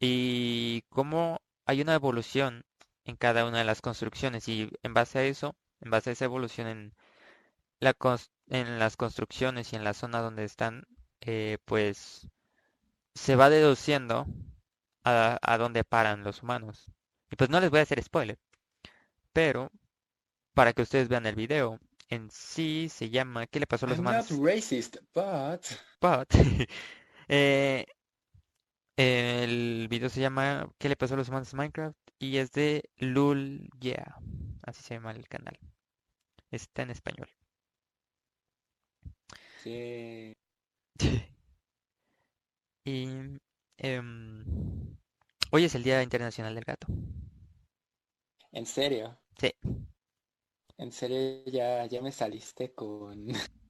[0.00, 2.64] y cómo hay una evolución
[3.04, 6.24] en cada una de las construcciones y en base a eso, en base a esa
[6.26, 6.94] evolución en
[7.80, 7.94] la
[8.48, 10.84] en las construcciones y en la zona donde están,
[11.20, 12.28] eh, pues
[13.14, 14.26] se va deduciendo
[15.04, 16.86] a, a dónde paran los humanos.
[17.30, 18.38] Y pues no les voy a hacer spoiler,
[19.32, 19.70] pero
[20.54, 23.98] para que ustedes vean el video, en sí se llama ¿Qué le pasó a los
[23.98, 25.64] I'm not racist, but...
[26.00, 26.28] But,
[27.28, 27.86] eh,
[28.96, 31.96] el video se llama ¿Qué le pasó a los humanos Minecraft?
[32.18, 34.16] Y es de Lul Yeah,
[34.62, 35.58] así se llama el canal.
[36.50, 37.28] Está en español.
[39.62, 40.36] Sí.
[42.82, 43.08] Y
[43.76, 44.44] em,
[45.50, 46.86] hoy es el Día Internacional del Gato.
[48.52, 49.18] ¿En serio?
[49.38, 49.52] Sí.
[50.78, 53.28] En serio, ya, ya me saliste con...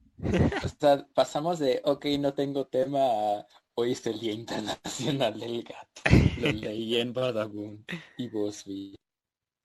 [0.62, 5.62] O sea, pasamos de, ok, no tengo tema a, Hoy es el Día Internacional del
[5.62, 6.02] Gato.
[6.38, 7.86] Lo leí en Badabun
[8.18, 8.94] y vos vi.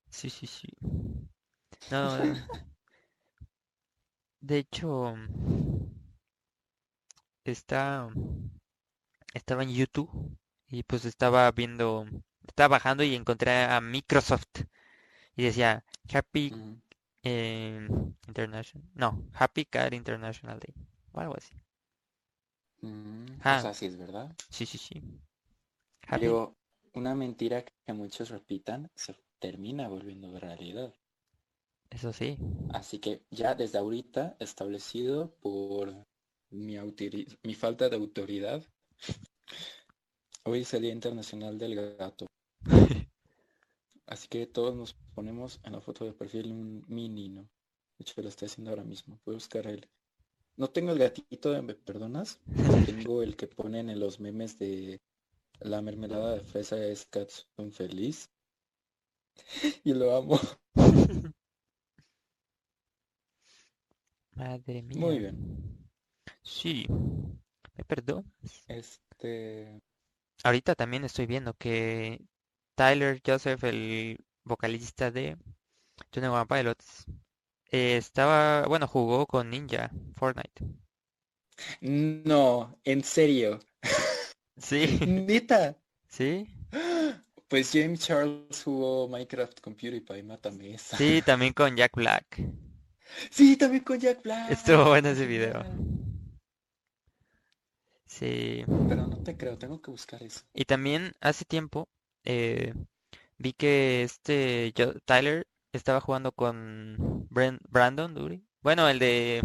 [0.08, 0.68] Sí, sí, sí.
[1.90, 2.16] No,
[4.40, 5.14] de hecho,
[7.44, 8.08] está,
[9.34, 12.06] estaba en YouTube y pues estaba viendo,
[12.46, 14.62] estaba bajando y encontré a Microsoft
[15.36, 16.52] y decía Happy
[17.24, 17.88] eh,
[18.28, 20.74] International, no, Happy Cat International Day
[21.12, 21.54] o algo así.
[22.82, 23.58] mm, Ah.
[23.82, 24.34] Es verdad.
[24.50, 25.02] Sí, sí, sí.
[26.08, 26.56] Happy, Pero
[26.94, 30.92] una mentira que muchos repitan se termina volviendo realidad.
[31.90, 32.36] eso sí.
[32.68, 35.92] Así que ya desde ahorita establecido por
[36.50, 36.76] mi,
[37.42, 38.62] mi falta de autoridad,
[40.44, 42.26] hoy es el Día Internacional del Gato.
[44.06, 47.42] Así que todos nos ponemos en la foto de perfil un menino.
[47.98, 49.18] De hecho, lo estoy haciendo ahora mismo.
[49.24, 49.88] Voy a buscar el...
[50.56, 51.62] No tengo el gatito de...
[51.62, 52.38] ¿Me perdonas?
[52.86, 55.00] Tengo el que ponen en los memes de
[55.60, 58.30] la mermelada de fresa es Katsun feliz.
[59.84, 60.38] Y lo amo.
[64.34, 64.98] Madre mía.
[64.98, 65.88] Muy bien.
[66.42, 66.86] Sí.
[67.74, 68.24] ¿Me perdonas?
[68.68, 69.80] Este...
[70.44, 72.20] Ahorita también estoy viendo que
[72.76, 75.36] Tyler Joseph, el vocalista de
[76.10, 77.06] Twenty One Pilots,
[77.70, 80.64] eh, estaba, bueno, jugó con Ninja Fortnite.
[81.80, 83.60] No, en serio.
[84.58, 85.76] Sí, Neta.
[86.08, 86.48] sí,
[87.48, 90.96] Pues James Charles jugó Minecraft con PewDiePie, mátame esa.
[90.96, 92.42] sí, también con Jack Black.
[93.30, 94.50] Sí, también con Jack Black.
[94.50, 95.64] Estuvo bueno ese video.
[98.06, 98.64] Sí.
[98.88, 100.40] Pero no te creo, tengo que buscar eso.
[100.54, 101.88] Y también hace tiempo
[102.26, 102.74] eh,
[103.38, 108.44] vi que este yo- Tyler estaba jugando con Bren- Brandon Dury.
[108.62, 109.42] Bueno, el de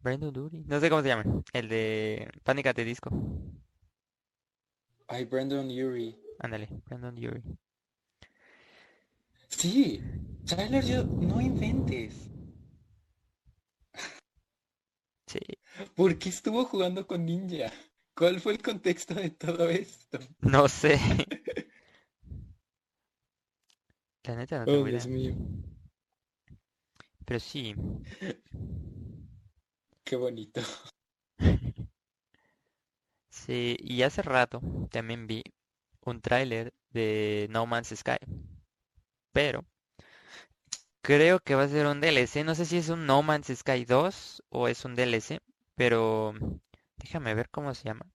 [0.00, 2.66] Brandon Dury, no sé cómo se llama, el de Panic!
[2.66, 3.10] at the Disco.
[5.08, 6.16] Ay, Brandon Urie.
[6.38, 7.42] Ándale, Brandon Dury.
[9.48, 10.00] Sí,
[10.46, 12.30] Tyler, yo no inventes.
[15.26, 15.38] Sí,
[15.94, 17.72] ¿Por qué estuvo jugando con Ninja?
[18.20, 20.18] ¿Cuál fue el contexto de todo esto?
[20.42, 21.00] no sé.
[24.24, 25.34] La neta no tengo Oh, Dios mío,
[27.24, 27.74] Pero sí,
[30.04, 30.60] qué bonito.
[33.30, 35.42] sí, y hace rato también vi
[36.04, 38.18] un tráiler de No Man's Sky.
[39.32, 39.64] Pero
[41.02, 42.44] creo que va a ser un DLC.
[42.44, 45.40] No sé si es un No Man's Sky 2 o es un DLC,
[45.74, 46.34] pero
[47.00, 48.06] déjame ver cómo se llama.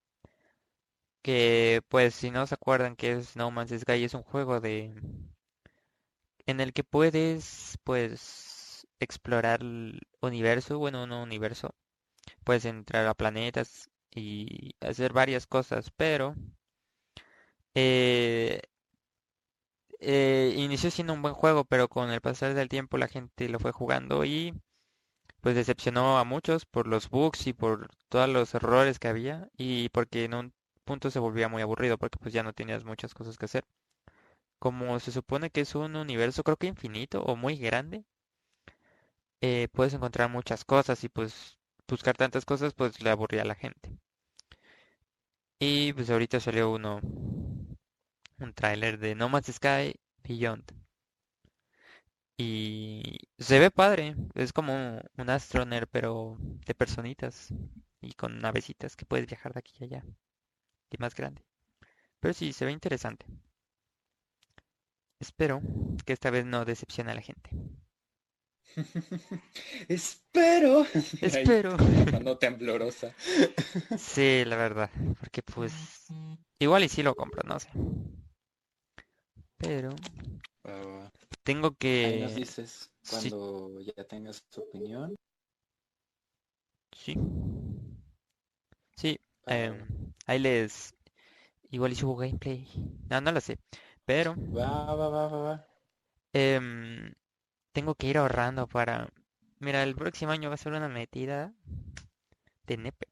[1.22, 4.94] Que pues si no se acuerdan que es No Man's Sky, es un juego de
[6.46, 11.76] en el que puedes pues explorar el universo, bueno, no universo,
[12.44, 16.36] puedes entrar a planetas y hacer varias cosas, pero
[17.76, 18.62] eh,
[20.00, 23.60] eh, inició siendo un buen juego, pero con el pasar del tiempo la gente lo
[23.60, 24.54] fue jugando y
[25.46, 29.90] pues decepcionó a muchos por los bugs y por todos los errores que había y
[29.90, 30.54] porque en un
[30.86, 33.64] punto se volvía muy aburrido porque pues ya no tenías muchas cosas que hacer.
[34.58, 38.06] Como se supone que es un universo creo que infinito o muy grande,
[39.40, 43.54] eh, puedes encontrar muchas cosas y pues buscar tantas cosas pues le aburría a la
[43.54, 43.92] gente.
[45.60, 47.02] Y pues ahorita salió uno,
[48.40, 50.85] un tráiler de No Man's Sky Beyond.
[52.38, 57.54] Y se ve padre, es como un Astroner pero de personitas
[58.02, 60.06] y con navecitas que puedes viajar de aquí a allá
[60.92, 61.44] y más grande.
[62.20, 63.26] Pero sí, se ve interesante.
[65.20, 65.62] Espero
[66.06, 67.50] que esta vez no decepcione a la gente.
[69.88, 70.86] Espero.
[71.22, 71.78] Espero.
[72.12, 73.14] mano temblorosa.
[73.98, 75.74] Sí, la verdad, porque pues
[76.60, 77.70] igual y sí lo compro, no sé.
[79.58, 79.96] Pero
[80.66, 81.12] Va,
[81.44, 82.36] tengo Ahí nos que...
[82.36, 83.30] dices sí.
[83.30, 85.14] cuando ya tengas tu opinión.
[86.92, 87.16] Sí.
[88.98, 89.86] Sí, em,
[90.28, 90.94] ahí les...
[91.72, 92.68] Igual y subo gameplay.
[93.10, 93.60] No, no lo sé.
[94.06, 94.70] Pero va,
[95.02, 95.56] va, va, va, va.
[96.34, 97.14] em,
[97.74, 99.10] tengo que ir ahorrando para...
[99.60, 101.54] Mira, el próximo año va a ser una metida
[102.68, 103.08] de nepe.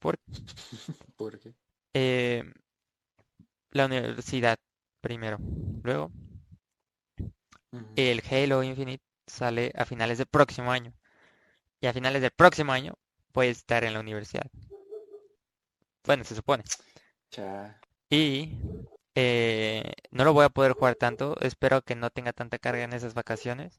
[0.00, 0.22] Porque
[1.16, 1.54] ¿Por qué?
[1.94, 2.52] em,
[3.72, 4.58] la universidad
[5.00, 5.38] primero.
[5.82, 6.12] Luego
[7.96, 10.92] El Halo Infinite sale a finales del próximo año.
[11.80, 12.94] Y a finales del próximo año
[13.32, 14.50] voy a estar en la universidad.
[16.04, 16.64] Bueno, se supone.
[17.30, 17.80] Cha.
[18.08, 18.58] Y
[19.14, 21.36] eh, no lo voy a poder jugar tanto.
[21.40, 23.78] Espero que no tenga tanta carga en esas vacaciones.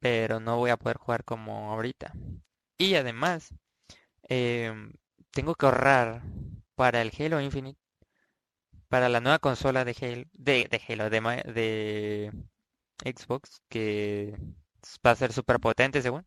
[0.00, 2.12] Pero no voy a poder jugar como ahorita.
[2.78, 3.54] Y además,
[4.28, 4.92] em,
[5.30, 6.22] tengo que ahorrar
[6.74, 7.78] para el Halo Infinite,
[8.88, 12.32] para la nueva consola de Halo, de, de Halo, de,
[13.02, 14.36] de Xbox, que
[15.06, 16.26] va a ser súper potente según.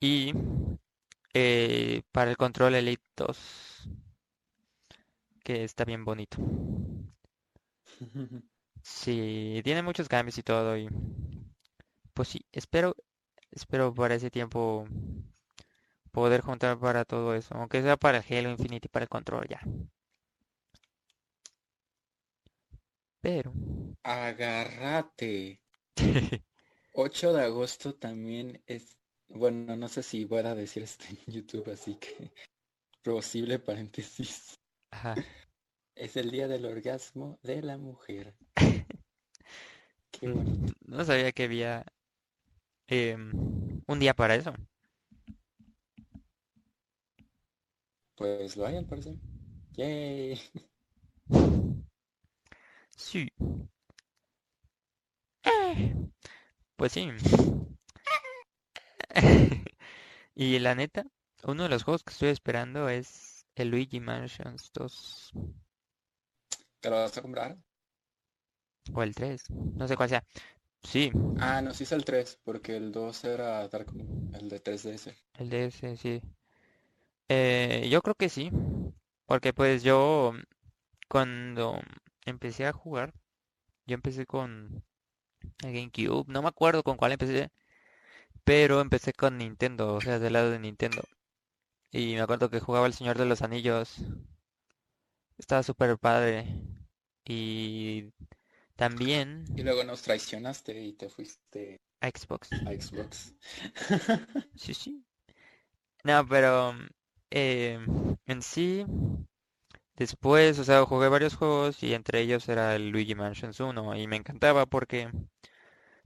[0.00, 0.32] Y
[1.34, 3.88] eh, para el control Elite 2,
[5.44, 6.38] que está bien bonito.
[8.82, 10.88] Sí, tiene muchos cambios y todo y
[12.14, 12.94] pues sí, espero,
[13.50, 14.86] espero para ese tiempo
[16.12, 19.46] poder juntar para todo eso, aunque sea para el Halo Infinite y para el control
[19.48, 19.60] ya.
[23.22, 23.52] Pero
[24.04, 25.60] Agárrate.
[26.92, 28.96] 8 de agosto también es,
[29.28, 32.32] bueno, no sé si voy a decir esto en YouTube, así que
[33.04, 34.58] posible paréntesis.
[34.90, 35.20] ajá,
[35.94, 38.34] Es el día del orgasmo de la mujer.
[40.12, 40.74] Qué mm, bonito.
[40.86, 41.84] no sabía que había
[42.88, 44.54] em, un día para eso.
[48.14, 49.16] Pues lo hay al parecer.
[49.76, 50.38] Yay.
[53.00, 53.28] Sí,
[56.76, 57.10] pues sí.
[60.34, 61.06] Y la neta,
[61.44, 65.32] uno de los juegos que estoy esperando es el Luigi Mansions 2
[66.80, 67.56] ¿Te lo vas a comprar?
[68.94, 70.24] o el 3, no sé cuál sea.
[70.82, 74.60] Sí, Ah, no, sí es el 3, porque el 2 era Dark Moon, el de
[74.60, 75.16] 3DS.
[75.38, 76.20] el DS, sí.
[77.28, 78.50] Eh, yo creo que sí,
[79.26, 80.32] porque pues yo
[81.08, 81.80] cuando
[82.26, 83.12] empecé a jugar,
[83.86, 84.84] yo empecé con
[85.64, 87.50] el GameCube, no me acuerdo con cuál empecé,
[88.44, 91.04] pero empecé con Nintendo, o sea, del lado de Nintendo.
[91.92, 93.96] Y me acuerdo que jugaba El Señor de los Anillos,
[95.38, 96.46] estaba súper padre.
[97.24, 98.12] Y
[98.76, 102.50] también Y luego nos traicionaste y te fuiste a Xbox.
[102.64, 103.32] a Xbox.
[104.54, 105.04] Sí, sí.
[106.04, 106.74] No, pero
[107.30, 107.78] eh,
[108.26, 108.84] en sí,
[110.00, 114.06] después, o sea, jugué varios juegos y entre ellos era el Luigi Mansions 1 y
[114.08, 115.10] me encantaba porque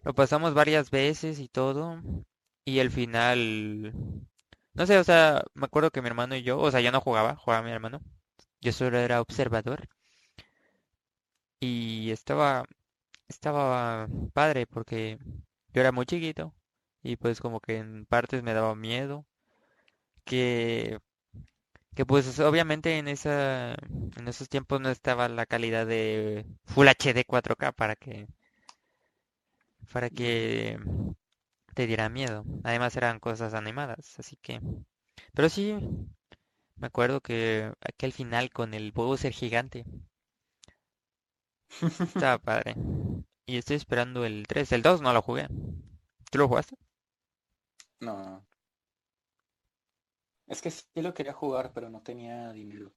[0.04, 2.02] lo pasamos varias veces y todo
[2.64, 3.92] y el final,
[4.74, 7.00] no sé, o sea, me acuerdo que mi hermano y yo, o sea, yo no
[7.00, 8.00] jugaba, jugaba mi hermano,
[8.60, 9.88] yo solo era observador
[11.60, 12.64] y estaba,
[13.28, 15.18] estaba padre porque
[15.74, 16.54] yo era muy chiquito
[17.02, 19.26] y pues como que en partes me daba miedo
[20.24, 20.98] que
[21.94, 27.24] que pues obviamente en esa en esos tiempos no estaba la calidad de Full HD
[27.24, 28.26] 4K para que
[29.92, 30.78] para que
[31.74, 32.44] te diera miedo.
[32.64, 34.60] Además eran cosas animadas, así que
[35.34, 35.76] pero sí
[36.76, 39.84] me acuerdo que aquel final con el Bowser gigante
[41.80, 42.74] estaba padre.
[43.46, 45.48] Y estoy esperando el 3, el 2 no lo jugué.
[46.30, 46.76] ¿Tú lo jugaste?
[48.00, 48.44] No.
[50.46, 52.94] Es que sí lo quería jugar, pero no tenía dinero.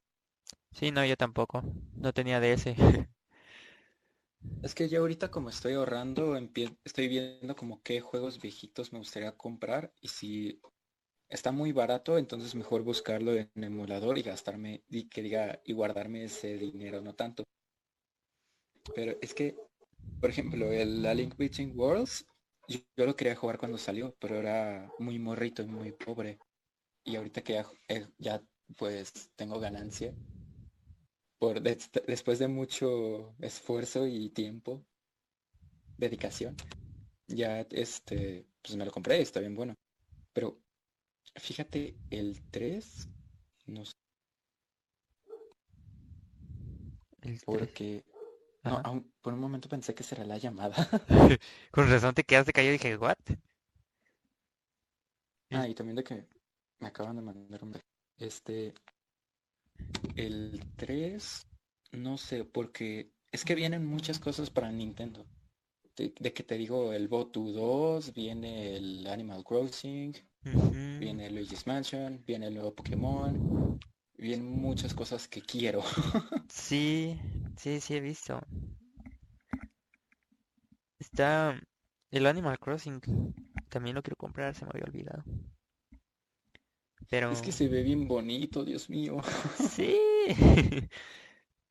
[0.72, 1.62] Sí, no, yo tampoco.
[1.98, 2.76] No tenía DS.
[4.62, 6.38] Es que yo ahorita como estoy ahorrando,
[6.84, 10.62] estoy viendo como qué juegos viejitos me gustaría comprar y si
[11.30, 16.26] está muy barato, entonces mejor buscarlo en emulador y gastarme y que diga y guardarme
[16.26, 17.44] ese dinero, no tanto.
[18.96, 19.56] Pero es que,
[20.20, 22.26] por ejemplo, el A Link Between Worlds,
[22.68, 26.40] yo, yo lo quería jugar cuando salió, pero era muy morrito y muy pobre.
[27.08, 28.40] Y ahorita que ya, eh, ya
[28.78, 30.14] pues tengo ganancia,
[31.40, 34.86] por des- después de mucho esfuerzo y tiempo,
[35.98, 36.56] dedicación,
[37.28, 39.76] ya este, pues me lo compré, está bien bueno.
[40.34, 40.60] Pero
[41.36, 43.10] fíjate, el 3,
[43.68, 43.94] no sé,
[47.22, 47.70] El 3.
[47.72, 48.04] porque
[48.64, 48.84] no, Ajá.
[48.84, 50.76] aún- por un momento pensé que será la llamada.
[51.72, 53.16] Con razón te quedaste callado y dije, ¿what?
[55.52, 56.26] Ah, y también de que
[56.80, 57.76] me acaban de mandar un...
[58.18, 58.74] Este,
[60.16, 61.48] el 3,
[61.92, 65.26] no sé, porque es que vienen muchas cosas para Nintendo.
[65.96, 70.14] De, de que te digo, el Botu 2, viene el Animal Crossing,
[70.46, 70.72] Ujú.
[71.00, 73.80] viene Luigi's Mansion, viene el nuevo Pokémon,
[74.18, 75.82] vienen muchas cosas que quiero.
[76.50, 77.20] Sí,
[77.58, 78.40] sí, sí he visto.
[81.00, 81.60] Está
[82.12, 83.02] el Animal Crossing.
[83.70, 85.24] También lo quiero comprar, se me había olvidado.
[87.10, 89.18] Pero Es que se ve bien bonito, Dios mío.
[89.54, 89.98] sí.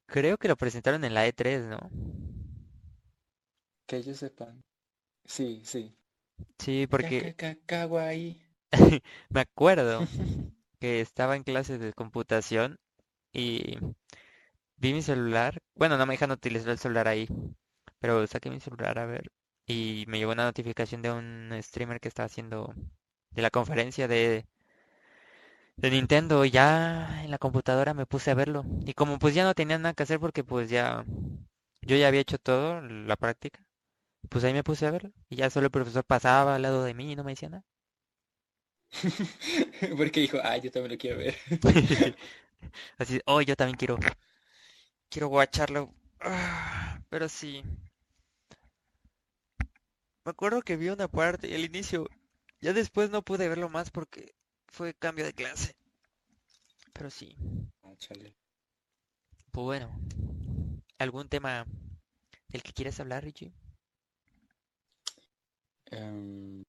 [0.06, 1.78] Creo que lo presentaron en la E3, ¿no?
[3.86, 4.62] Que ellos sepan.
[5.26, 5.96] Sí, sí.
[6.58, 7.34] Sí, porque
[9.30, 10.08] me acuerdo
[10.80, 12.78] que estaba en clases de computación
[13.32, 13.78] y
[14.76, 15.58] vi mi celular.
[15.74, 17.28] Bueno, no me dejan utilizar el celular ahí,
[18.00, 19.30] pero saqué mi celular a ver
[19.66, 22.74] y me llegó una notificación de un streamer que estaba haciendo
[23.32, 24.46] de la conferencia de
[25.76, 28.64] de Nintendo, ya en la computadora me puse a verlo.
[28.84, 31.04] Y como pues ya no tenía nada que hacer porque pues ya
[31.82, 33.64] yo ya había hecho todo, la práctica,
[34.30, 35.12] pues ahí me puse a verlo.
[35.30, 37.64] Y ya solo el profesor pasaba al lado de mí y no me decía nada.
[39.96, 41.36] Porque dijo, ah, yo también lo quiero ver.
[42.98, 43.98] Así, oh, yo también quiero,
[45.10, 45.92] quiero guacharlo.
[46.20, 47.62] Ah, pero sí.
[50.24, 52.08] Me acuerdo que vi una parte, el inicio.
[52.60, 54.34] Ya después no pude verlo más porque
[54.76, 55.74] fue cambio de clase.
[56.92, 57.34] Pero sí.
[57.82, 58.36] Ah, chale.
[59.50, 59.90] Pues bueno.
[60.98, 61.66] ¿Algún tema
[62.48, 63.52] del que quieras hablar, Richie?
[65.90, 66.62] Em.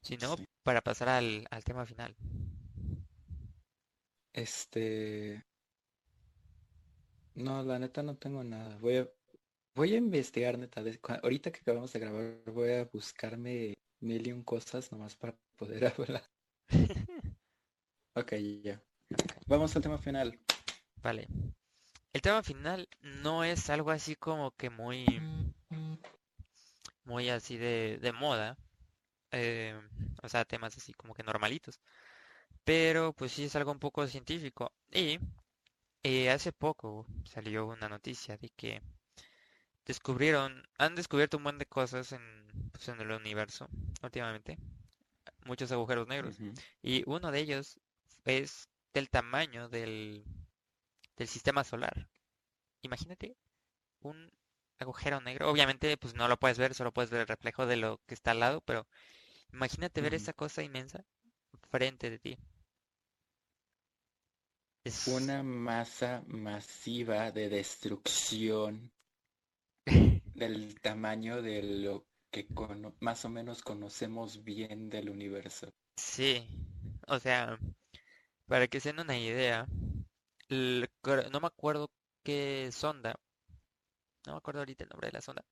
[0.00, 0.46] Si no, Sí.
[0.62, 2.14] para pasar al, al tema final.
[4.32, 5.44] Este...
[7.34, 8.76] No, la neta no tengo nada.
[8.78, 9.08] Voy a,
[9.74, 10.82] voy a investigar, neta.
[11.22, 15.86] ahorita que acabamos de grabar, voy a buscarme mil y un cosas nomás para poder
[15.98, 16.24] hablar.
[18.16, 18.32] Ok,
[18.62, 18.80] ya.
[19.46, 20.38] Vamos al tema final.
[21.02, 21.28] Vale.
[22.12, 25.06] El tema final no es algo así como que muy,
[27.04, 28.56] muy así de, de moda.
[29.32, 29.78] eh,
[30.22, 31.80] o sea, temas así como que normalitos.
[32.64, 34.72] Pero pues sí es algo un poco científico.
[34.92, 35.18] Y
[36.04, 38.82] eh, hace poco salió una noticia de que
[39.86, 42.20] descubrieron, han descubierto un montón de cosas en,
[42.72, 43.68] pues, en el universo
[44.02, 44.58] últimamente.
[45.44, 46.36] Muchos agujeros negros.
[46.82, 47.78] Y uno de ellos
[48.24, 50.24] es del tamaño del,
[51.16, 52.08] del sistema solar.
[52.82, 53.36] Imagínate
[54.00, 54.30] un
[54.78, 55.50] agujero negro.
[55.50, 58.32] Obviamente, pues no lo puedes ver, solo puedes ver el reflejo de lo que está
[58.32, 58.86] al lado, pero
[59.52, 61.04] imagínate ver esa cosa inmensa
[61.70, 62.38] frente de ti.
[64.84, 68.92] Es Una masa masiva de destrucción
[70.34, 75.66] del tamaño de lo que cono- más o menos conocemos bien del universo.
[75.96, 76.46] sí,
[77.08, 77.58] o sea,
[78.48, 79.66] para que se den una idea,
[80.50, 81.90] no me acuerdo
[82.24, 83.16] qué sonda,
[84.26, 85.44] no me acuerdo ahorita el nombre de la sonda,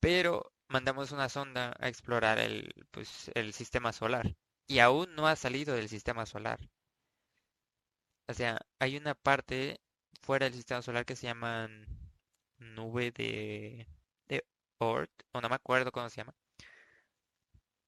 [0.00, 4.34] pero mandamos una sonda a explorar el, pues, el sistema solar
[4.68, 6.60] y aún no ha salido del sistema solar.
[8.28, 9.80] O sea, hay una parte
[10.22, 11.68] fuera del sistema solar que se llama
[12.58, 13.86] nube de,
[14.78, 15.04] o
[15.40, 16.34] no me acuerdo cómo se llama,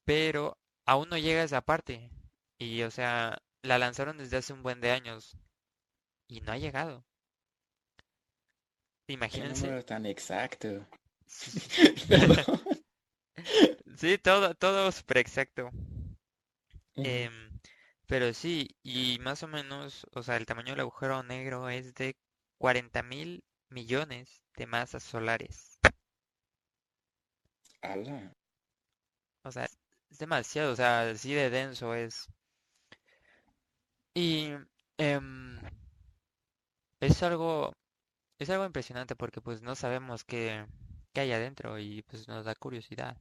[0.05, 2.11] pero aún no llega a esa parte.
[2.59, 5.36] Y, o sea, la lanzaron desde hace un buen de años
[6.28, 7.05] y no ha llegado.
[9.07, 9.66] Imagínense.
[9.66, 10.86] número tan exacto.
[11.26, 11.61] Sí,
[14.22, 15.70] todo, todo súper exacto.
[16.97, 17.51] Em,
[18.07, 22.16] pero sí, y más o menos, o sea, el tamaño del agujero negro es de
[22.59, 25.69] 40 mil millones de masas solares.
[29.44, 29.68] O sea,
[30.10, 32.26] es demasiado, o sea, así de denso es.
[34.14, 34.52] Y
[34.98, 35.58] em,
[37.00, 37.72] es algo,
[38.38, 40.66] es algo impresionante porque pues no sabemos qué,
[41.14, 43.16] qué hay adentro y pues nos da curiosidad.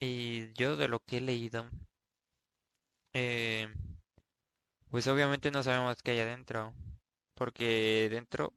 [0.00, 1.64] Y yo de lo que he leído,
[3.12, 3.68] eh,
[4.90, 6.74] pues obviamente no sabemos qué hay adentro,
[7.34, 8.52] porque dentro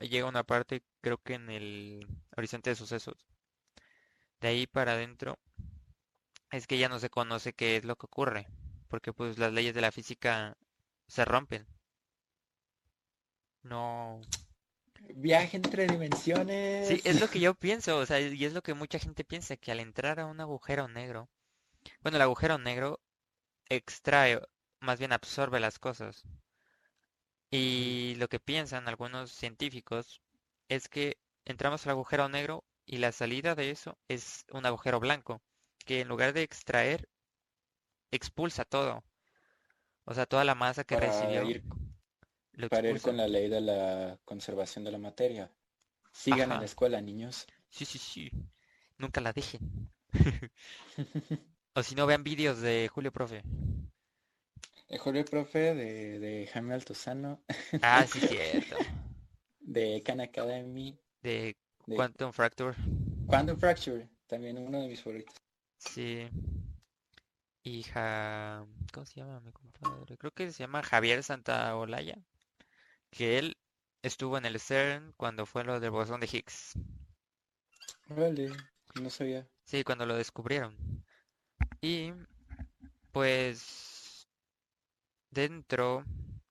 [0.00, 3.26] llega una parte, creo que en el horizonte de sucesos.
[4.40, 5.40] De ahí para adentro
[6.50, 8.48] es que ya no se conoce qué es lo que ocurre,
[8.88, 10.56] porque pues las leyes de la física
[11.06, 11.66] se rompen.
[13.64, 14.20] No.
[15.14, 15.86] Viaje entre
[16.78, 17.02] Sí, dimensiones.
[17.04, 19.72] es lo que yo pienso, o sea, y es lo que mucha gente piensa, que
[19.72, 21.28] al entrar a un agujero negro,
[22.02, 23.00] bueno, el agujero negro
[23.68, 24.40] extrae,
[24.80, 26.24] más bien absorbe las cosas.
[27.56, 30.20] Y lo que piensan algunos científicos
[30.68, 35.40] es que entramos al agujero negro y la salida de eso es un agujero blanco,
[35.84, 37.08] que en lugar de extraer,
[38.10, 39.04] expulsa todo.
[40.04, 41.62] O sea, toda la masa que Para recibió ir,
[42.68, 45.48] para ir con la ley de la conservación de la materia.
[46.10, 47.46] Sigan en la escuela, niños.
[47.68, 48.32] Sí, sí, sí.
[48.98, 49.92] Nunca la dejen.
[51.76, 53.42] O si no, vean vídeos de Julio Profe.
[54.88, 57.42] El Jorge Profe de, de Jaime Altozano,
[57.82, 58.76] Ah, sí, cierto.
[59.60, 61.56] de Khan Academy, De
[61.86, 62.76] de Quantum Fracture.
[63.26, 65.34] Quantum Fracture, también uno de mis favoritos.
[65.78, 66.28] Sí.
[67.64, 68.64] Hija.
[68.92, 70.16] ¿Cómo se llama mi compadre?
[70.16, 72.16] Creo que se llama Javier Santaolalla.
[73.10, 73.56] Que él
[74.02, 76.74] estuvo en el CERN cuando fue lo del bosón de Higgs.
[78.08, 78.48] Vale,
[78.94, 79.46] no sabía.
[79.64, 80.74] Sí, cuando lo descubrieron.
[81.80, 82.12] Y
[83.12, 83.93] pues
[85.34, 86.04] dentro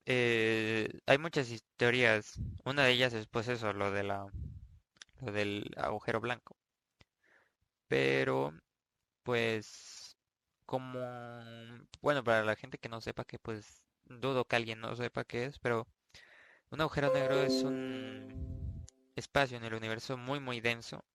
[0.05, 2.39] eh, hay muchas his- teorías.
[2.65, 4.27] Una de ellas es pues eso, lo de la,
[5.21, 6.57] lo del agujero blanco.
[7.87, 8.53] Pero
[9.23, 10.17] pues
[10.65, 10.99] como,
[12.01, 15.45] bueno, para la gente que no sepa, que pues dudo que alguien no sepa qué
[15.45, 15.87] es, pero
[16.71, 21.05] un agujero negro es un espacio en el universo muy muy denso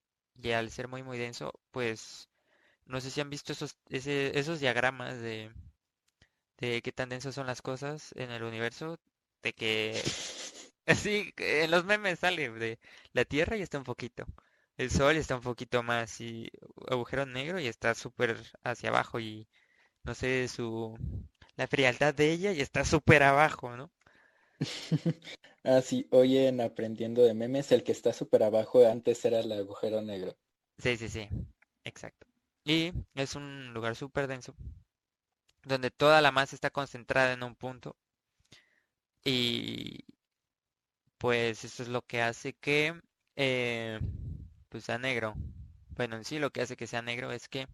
[0.42, 2.28] y al ser muy muy denso, pues
[2.86, 5.52] no sé si han visto esos esos diagramas de
[6.58, 8.98] de qué tan densas son las cosas en el universo,
[9.42, 9.92] de que
[10.86, 12.78] así en los memes sale de
[13.12, 14.24] la Tierra y está un poquito,
[14.76, 16.50] el Sol está un poquito más y
[16.88, 19.48] agujero negro y está súper hacia abajo y
[20.04, 20.96] no sé su
[21.56, 23.90] la frialdad de ella y está súper abajo, ¿no?
[25.64, 29.50] ah, sí, hoy en Aprendiendo de Memes, el que está súper abajo antes era el
[29.50, 30.36] agujero negro.
[30.78, 31.28] Sí, sí, sí,
[31.84, 32.26] exacto.
[32.64, 34.54] Y es un lugar súper denso
[35.68, 37.96] donde toda la masa está concentrada en un punto.
[39.24, 40.04] Y
[41.18, 43.00] pues eso es lo que hace que
[43.36, 44.00] eh,
[44.68, 45.34] pues sea negro.
[45.90, 47.68] Bueno, en sí lo que hace que sea negro es que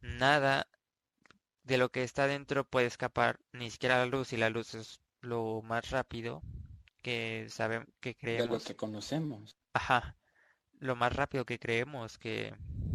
[0.00, 0.68] nada
[1.64, 5.00] de lo que está dentro puede escapar, ni siquiera la luz, y la luz es
[5.20, 6.42] lo más rápido
[7.02, 8.48] que sabemos que creemos.
[8.48, 9.56] De lo que conocemos.
[9.72, 10.16] Ajá.
[10.78, 12.54] Lo más rápido que creemos que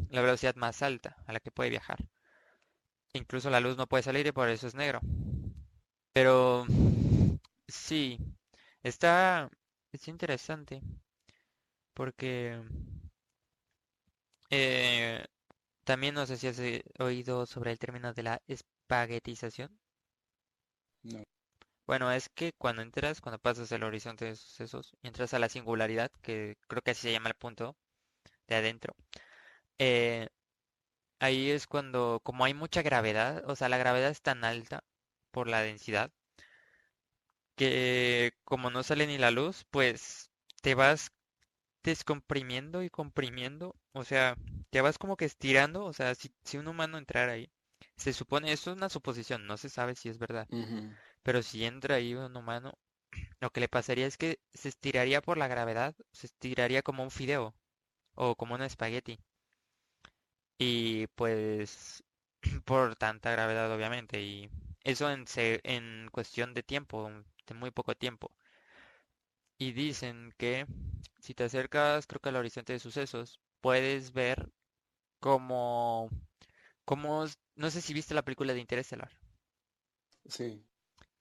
[0.10, 2.00] la velocidad más alta a la que puede viajar.
[3.16, 5.00] Incluso la luz no puede salir y por eso es negro.
[6.14, 6.66] Pero
[7.68, 8.18] sí,
[8.84, 9.50] está
[9.92, 10.82] es interesante
[11.94, 12.62] porque
[14.50, 15.26] eh,
[15.86, 19.80] también no sé si has eh, oído sobre el término de la espaguetización.
[21.04, 21.24] No.
[21.88, 26.12] Bueno, es que cuando entras, cuando pasas el horizonte de sucesos, entras a la singularidad,
[26.22, 27.76] que creo que así se llama el punto
[28.48, 28.96] de adentro.
[29.80, 30.30] Eh,
[31.26, 34.84] ahí es cuando, como hay mucha gravedad, o sea, la gravedad es tan alta
[35.32, 36.12] por la densidad,
[37.56, 40.30] que como no sale ni la luz, pues
[40.62, 41.12] te vas
[41.84, 44.38] descomprimiendo y comprimiendo, o sea,
[44.72, 47.52] te vas como que estirando, o sea, si, si un humano entrara ahí,
[47.98, 50.50] se supone, eso es una suposición, no se sabe si es verdad,
[51.24, 52.74] pero si entra ahí un humano,
[53.42, 57.12] lo que le pasaría es que se estiraría por la gravedad, se estiraría como un
[57.12, 57.56] fideo
[58.16, 59.20] o como un espagueti.
[60.58, 62.04] Y pues
[62.66, 64.50] por tanta gravedad obviamente y
[64.84, 65.26] eso en,
[65.64, 67.10] en cuestión de tiempo,
[67.48, 68.32] de muy poco tiempo.
[69.58, 70.66] Y dicen que
[71.20, 74.50] si te acercas creo que al horizonte de sucesos, puedes ver
[75.20, 76.10] como
[76.86, 77.26] como
[77.56, 79.12] no sé si viste la película de Interestelar.
[80.30, 80.66] Sí.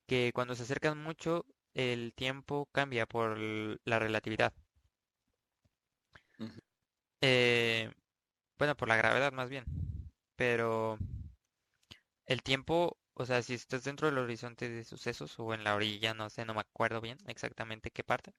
[0.07, 4.55] Que cuando se acercan mucho el tiempo cambia por la relatividad.
[7.21, 7.91] eh,
[8.59, 9.65] bueno, por la gravedad más bien.
[10.37, 10.99] Pero
[12.27, 16.15] el tiempo, o sea, si estás dentro del horizonte de sucesos o en la orilla,
[16.15, 18.33] no sé, no me acuerdo bien exactamente qué parte.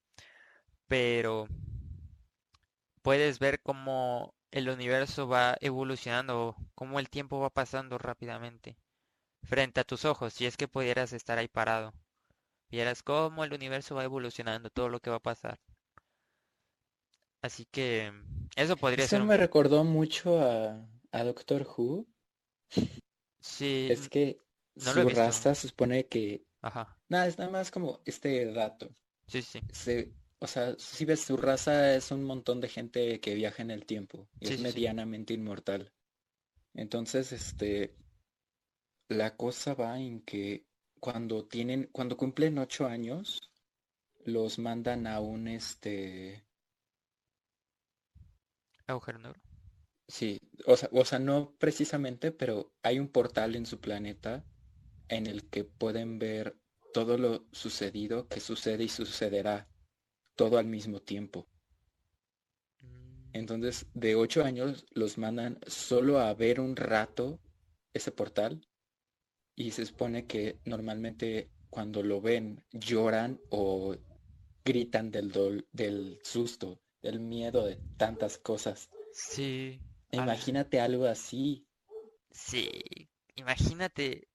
[0.88, 1.48] Pero
[3.02, 8.78] puedes ver cómo el universo va evolucionando, cómo el tiempo va pasando rápidamente
[9.44, 11.94] frente a tus ojos, si es que pudieras estar ahí parado.
[12.70, 15.60] Vieras cómo el universo va evolucionando, todo lo que va a pasar.
[17.46, 18.12] Así que
[18.56, 19.20] eso podría ser.
[19.20, 22.08] Eso me recordó mucho a, a Doctor Who.
[23.40, 23.88] Sí.
[23.92, 24.42] Es que
[24.76, 26.44] su raza se supone que.
[26.64, 26.98] Ajá.
[27.08, 28.90] Nada, es nada más como este dato.
[29.28, 29.62] Sí, sí.
[29.72, 33.70] Se, o sea, si ves su raza es un montón de gente que viaja en
[33.70, 35.94] el tiempo y es medianamente inmortal.
[36.74, 37.96] Entonces, este,
[39.08, 40.66] la cosa va en que
[41.00, 43.52] cuando tienen, cuando cumplen ocho años,
[44.24, 46.44] los mandan a un este
[48.88, 49.40] agujero negro.
[50.08, 54.46] Sí, o sea, o sea, no precisamente, pero hay un portal en su planeta
[55.08, 56.56] en el que pueden ver
[56.94, 59.68] todo lo sucedido, que sucede y sucederá
[60.36, 61.48] todo al mismo tiempo.
[62.82, 63.30] Mm.
[63.34, 67.40] Entonces, de ocho años los mandan solo a ver un rato
[67.94, 68.62] ese portal
[69.56, 73.96] y se supone que normalmente cuando lo ven lloran o
[74.64, 78.90] gritan del, del susto el miedo de tantas cosas.
[79.14, 79.80] Sí.
[80.12, 81.66] Imagínate algo así.
[82.32, 82.70] Sí,
[83.36, 84.28] imagínate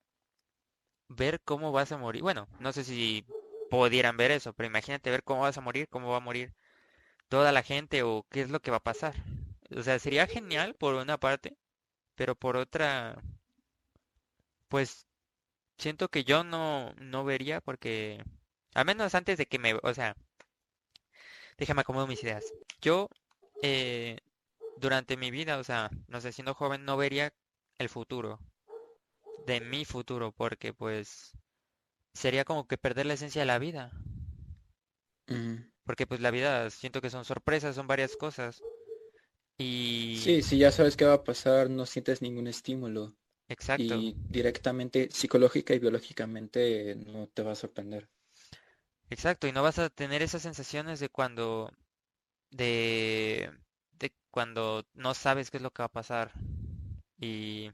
[1.07, 2.21] ver cómo vas a morir.
[2.21, 3.25] Bueno, no sé si
[3.69, 6.53] pudieran ver eso, pero imagínate ver cómo vas a morir, cómo va a morir
[7.29, 9.15] toda la gente o qué es lo que va a pasar.
[9.75, 11.57] O sea, sería genial por una parte,
[12.15, 13.21] pero por otra,
[14.67, 15.07] pues
[15.77, 18.23] siento que yo no, no vería porque,
[18.73, 20.15] al menos antes de que me, o sea,
[21.61, 22.51] déjame acomodar mis ideas.
[22.81, 23.07] Yo,
[23.61, 24.17] eh,
[24.77, 27.31] durante mi vida, o sea, no sé, siendo joven, no vería
[27.77, 28.39] el futuro,
[29.45, 31.33] de mi futuro, porque pues
[32.15, 33.91] sería como que perder la esencia de la vida.
[35.85, 38.59] Porque pues la vida siento que son sorpresas, son varias cosas.
[39.59, 40.17] Y...
[40.19, 43.13] Sí, si ya sabes qué va a pasar, no sientes ningún estímulo.
[43.47, 48.09] exacto, y directamente psicológica y biológicamente no te va a sorprender.
[49.11, 49.47] Exacto.
[49.47, 51.71] Y no vas a tener esas sensaciones de cuando,
[52.51, 53.51] de,
[53.93, 56.33] de cuando no sabes qué es lo que va a pasar.
[57.19, 57.71] Y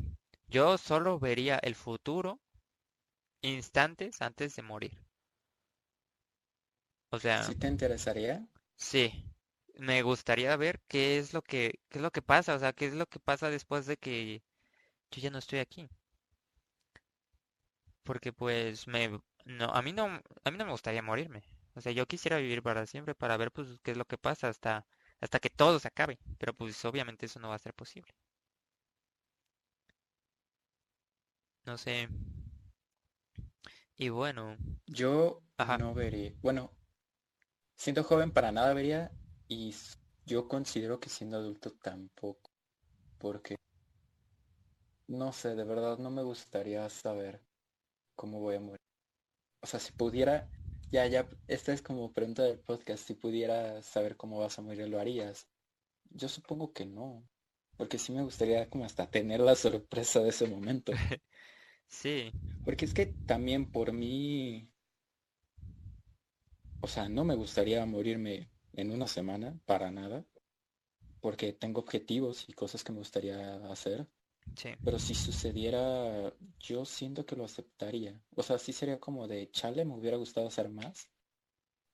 [0.49, 2.39] yo solo vería el futuro
[3.41, 4.93] instantes antes de morir.
[7.11, 8.45] O sea, ¿Sí te interesaría?
[8.77, 9.13] sí,
[9.75, 12.87] me gustaría ver qué es lo que, qué es lo que pasa, o sea, qué
[12.87, 14.41] es lo que pasa después de que
[15.11, 15.89] yo ya no estoy aquí.
[18.03, 20.05] Porque pues me, no, a mí no,
[20.43, 21.43] a mí no me gustaría morirme.
[21.75, 24.47] O sea, yo quisiera vivir para siempre para ver pues qué es lo que pasa
[24.49, 24.85] hasta,
[25.21, 26.19] hasta que todo se acabe.
[26.39, 28.13] Pero pues obviamente eso no va a ser posible.
[31.67, 32.07] No sé.
[33.97, 34.55] Y bueno,
[34.87, 36.33] Yo ajá, no vería.
[36.41, 36.71] Bueno,
[37.77, 39.11] siendo joven para nada vería
[39.47, 39.73] y
[40.25, 42.51] yo considero que siendo adulto tampoco,
[43.19, 43.57] porque
[45.09, 47.41] no sé, de verdad no me gustaría saber
[48.15, 48.86] cómo voy a morir.
[49.61, 50.49] O sea, si pudiera,
[50.91, 54.87] ya, ya, esta es como pregunta del podcast, si pudiera saber cómo vas a morir,
[54.87, 55.47] ¿lo harías?
[56.11, 57.27] Yo supongo que no,
[57.77, 60.91] porque sí me gustaría como hasta tener la sorpresa de ese momento,
[61.87, 62.31] sí,
[62.65, 64.69] porque es que también por mí,
[66.81, 70.25] o sea, no me gustaría morirme en una semana, para nada,
[71.21, 74.07] porque tengo objetivos y cosas que me gustaría hacer.
[74.55, 78.23] Sí, Pero si sucediera, yo siento que lo aceptaría.
[78.35, 81.11] O sea, sí sería como de, chale, me hubiera gustado hacer más,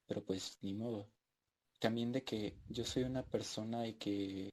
[0.08, 1.12] pero pues ni modo.
[1.80, 4.50] También de que yo soy una persona y que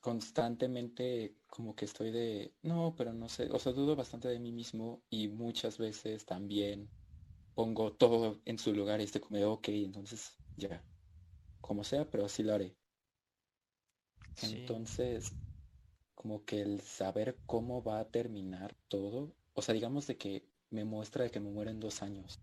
[0.00, 4.52] constantemente como que estoy de, no, pero no sé, o sea, dudo bastante de mí
[4.52, 6.90] mismo y muchas veces también
[7.54, 10.86] pongo todo en su lugar y estoy como de, ok, entonces ya,
[11.60, 12.76] como sea, pero así lo haré.
[14.34, 15.38] sí, Entonces,
[16.20, 20.84] como que el saber cómo va a terminar todo, o sea, digamos de que me
[20.84, 22.42] muestra de que me muero en dos años.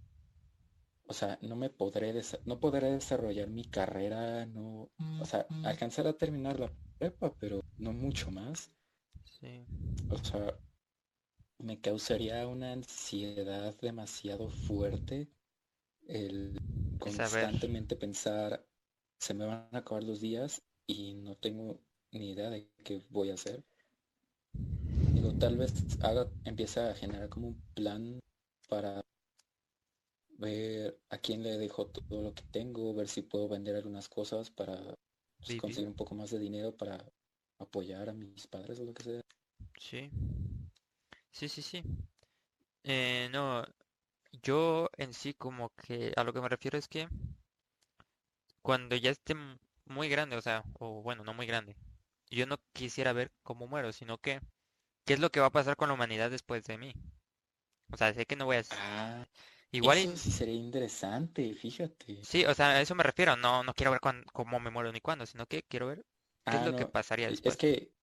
[1.05, 2.11] O sea, no me podré,
[2.45, 7.93] no podré desarrollar mi carrera, no, o sea, alcanzar a terminar la prepa, pero no
[7.93, 8.71] mucho más.
[9.23, 9.67] sí.
[10.09, 10.57] O sea,
[11.59, 15.29] me causaría una ansiedad demasiado fuerte
[16.07, 16.57] el
[16.99, 18.65] constantemente pensar,
[19.19, 21.81] se me van a acabar los días y no tengo
[22.11, 23.63] ni idea de qué voy a hacer.
[25.13, 28.19] Digo, tal vez haga, empiece a generar como un plan
[28.69, 29.03] para
[30.37, 34.49] ver a quién le dejo todo lo que tengo, ver si puedo vender algunas cosas
[34.51, 34.77] para
[35.39, 37.03] pues, conseguir un poco más de dinero para
[37.57, 39.21] apoyar a mis padres o lo que sea.
[39.79, 40.09] Sí,
[41.31, 41.83] sí, sí, sí.
[42.83, 43.65] Eh, no,
[44.43, 47.07] yo en sí como que a lo que me refiero es que
[48.61, 49.33] cuando ya esté
[49.85, 51.75] muy grande, o sea, o bueno, no muy grande,
[52.29, 54.41] yo no quisiera ver cómo muero, sino que
[55.05, 56.93] qué es lo que va a pasar con la humanidad después de mí.
[57.91, 58.63] O sea, sé que no voy a...
[58.69, 59.27] Ah,
[59.71, 60.17] Igual eso y...
[60.17, 62.29] sí sería interesante, fíjate.
[62.29, 63.35] Sí, o sea, a eso me refiero.
[63.37, 66.05] No, no quiero ver cuán- cómo me muero ni cuándo, sino que quiero ver
[66.49, 67.57] qué es Ah, lo que pasaría es después.
[67.57, 67.93] que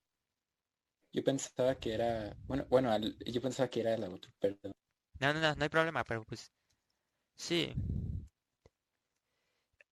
[1.13, 2.91] yo pensaba que era, bueno, bueno,
[3.27, 4.73] yo pensaba que era la otra, perdón.
[5.21, 6.53] No, no, no, no hay problema, pero pues
[7.37, 7.75] sí,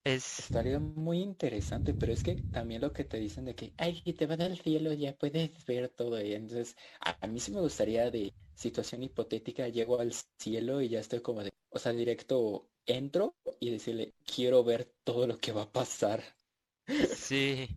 [0.04, 0.52] es...
[0.52, 4.12] Estaría muy interesante, pero es que también lo que te dicen de que, ay, si
[4.14, 6.20] te vas al cielo ya puedes ver todo.
[6.20, 10.88] Y entonces, a, a mí sí me gustaría de situación hipotética, llego al cielo y
[10.88, 15.52] ya estoy como de, o sea, directo entro y decirle, quiero ver todo lo que
[15.52, 16.22] va a pasar.
[17.08, 17.68] Sí,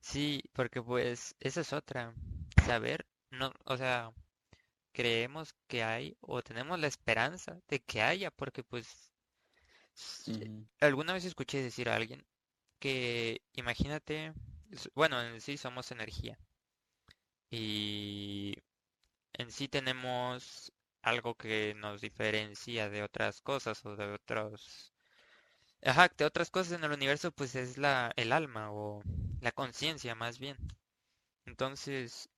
[0.00, 2.14] sí, porque pues esa es otra.
[2.66, 4.12] Saber, no, o sea,
[4.92, 9.07] creemos que hay o tenemos la esperanza de que haya, porque pues
[10.80, 12.24] alguna vez escuché decir a alguien
[12.80, 14.32] que imagínate,
[14.94, 16.38] bueno, en sí somos energía
[17.50, 18.54] y
[19.34, 20.72] en sí tenemos
[21.02, 24.92] algo que nos diferencia de otras cosas o de otros,
[25.82, 29.02] ajá, de otras cosas en el universo, pues es la, el alma o
[29.40, 30.56] la conciencia más bien.
[31.46, 32.30] Entonces,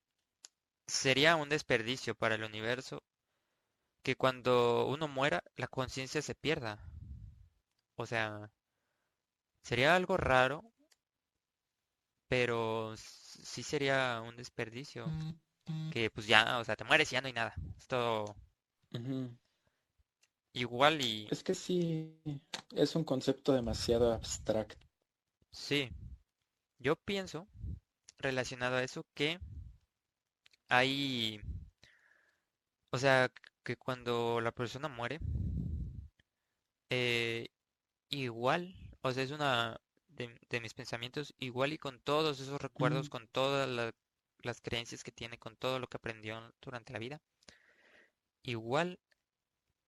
[0.87, 3.03] sería un desperdicio para el universo
[4.03, 6.79] que cuando uno muera, la conciencia se pierda.
[8.01, 8.51] O sea,
[9.63, 10.63] sería algo raro,
[12.29, 15.07] pero sí sería un desperdicio.
[15.93, 17.55] Que pues ya, o sea, te mueres y ya no hay nada.
[17.79, 18.37] Es todo
[20.53, 22.21] igual y Es que sí,
[22.73, 24.87] es un concepto demasiado abstracto.
[25.53, 25.91] sí.
[26.79, 27.49] Yo pienso,
[28.19, 29.39] relacionado a eso, que
[30.69, 31.41] hay,
[32.93, 33.31] o sea,
[33.65, 35.19] que cuando la persona muere,
[36.91, 37.49] eh,
[38.11, 39.81] igual, o sea, es una
[40.11, 43.93] de, de mis pensamientos, igual y con todos esos recuerdos, con toda la,
[44.43, 47.21] las creencias que tiene, con todo lo que aprendió durante la vida.
[48.43, 48.99] Igual,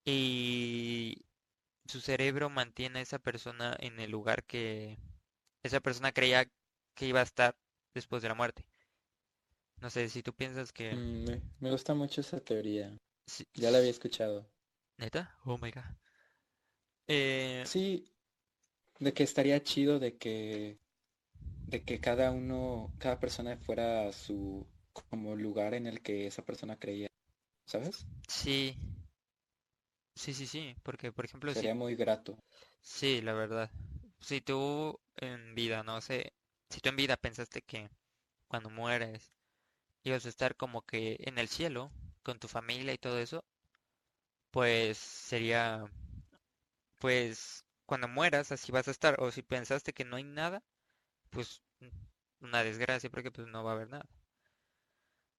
[0.04, 1.24] y
[1.86, 4.98] su cerebro mantiene a esa persona en el lugar que
[5.64, 6.50] esa persona creía
[6.94, 7.56] que iba a estar
[7.94, 8.66] después de la muerte.
[9.82, 10.94] No sé si tú piensas que...
[10.94, 12.96] Mm, me, me gusta mucho esa teoría.
[13.26, 14.46] Sí, Ya la había escuchado.
[14.98, 15.36] ¿Neta?
[15.44, 15.84] Oh my God.
[17.08, 18.04] Eh, Sí,
[19.04, 20.78] de que estaría chido de que
[21.66, 26.44] de que cada uno, cada persona fuera a su como lugar en el que esa
[26.44, 27.08] persona creía,
[27.66, 28.06] ¿sabes?
[28.28, 28.76] sí,
[30.14, 32.36] sí, sí, sí, porque por ejemplo, Sería muy grato.
[32.80, 33.70] sí, la verdad,
[34.20, 36.32] si tú en vida, no sé,
[36.70, 37.90] si tú en vida pensaste que
[38.48, 39.32] cuando mueres
[40.04, 41.92] ibas a estar como que en el cielo
[42.24, 43.44] con tu familia y todo eso,
[44.50, 45.84] pues sería,
[46.98, 50.62] pues cuando mueras así vas a estar, o si pensaste que no hay nada,
[51.30, 51.62] pues
[52.40, 54.06] una desgracia porque pues no va a haber nada.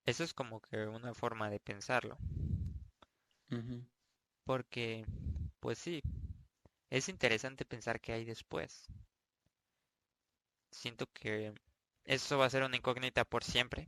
[0.05, 2.17] Eso es como que una forma de pensarlo,
[4.45, 5.05] porque
[5.59, 6.01] pues sí,
[6.89, 8.87] es interesante pensar qué hay después.
[10.71, 11.53] Siento que
[12.03, 13.87] eso va a ser una incógnita por siempre.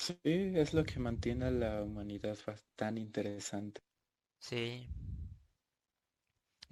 [0.00, 2.36] Sí, es lo que mantiene a la humanidad
[2.74, 3.82] tan interesante.
[4.38, 4.88] Sí,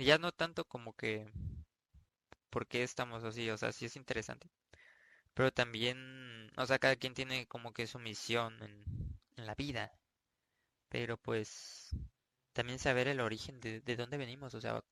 [0.05, 1.30] ya no tanto como que
[2.51, 4.51] por qué estamos así, o sea, sí es interesante,
[5.34, 8.84] pero también, o sea, cada quien tiene como que su misión en,
[9.36, 9.92] en la vida,
[10.88, 11.90] pero pues
[12.55, 14.84] también saber el origen de, de dónde venimos, o sea,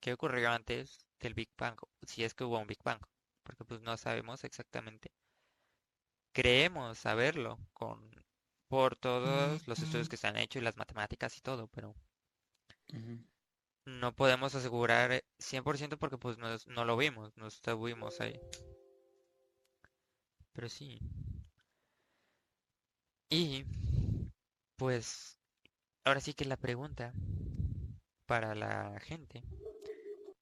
[0.00, 3.02] qué ocurrió antes del Big Bang, si es que hubo un Big Bang,
[3.44, 5.12] porque pues no sabemos exactamente.
[6.32, 8.24] Creemos saberlo con
[8.68, 11.96] por todos los estudios que se han hecho y las matemáticas y todo, pero.
[13.86, 18.38] No podemos asegurar eh, 100% porque pues no, no lo vimos, no estuvimos ahí.
[20.52, 20.98] Pero sí.
[23.30, 23.64] Y
[24.76, 25.38] pues
[26.04, 27.12] ahora sí que la pregunta
[28.26, 29.42] para la gente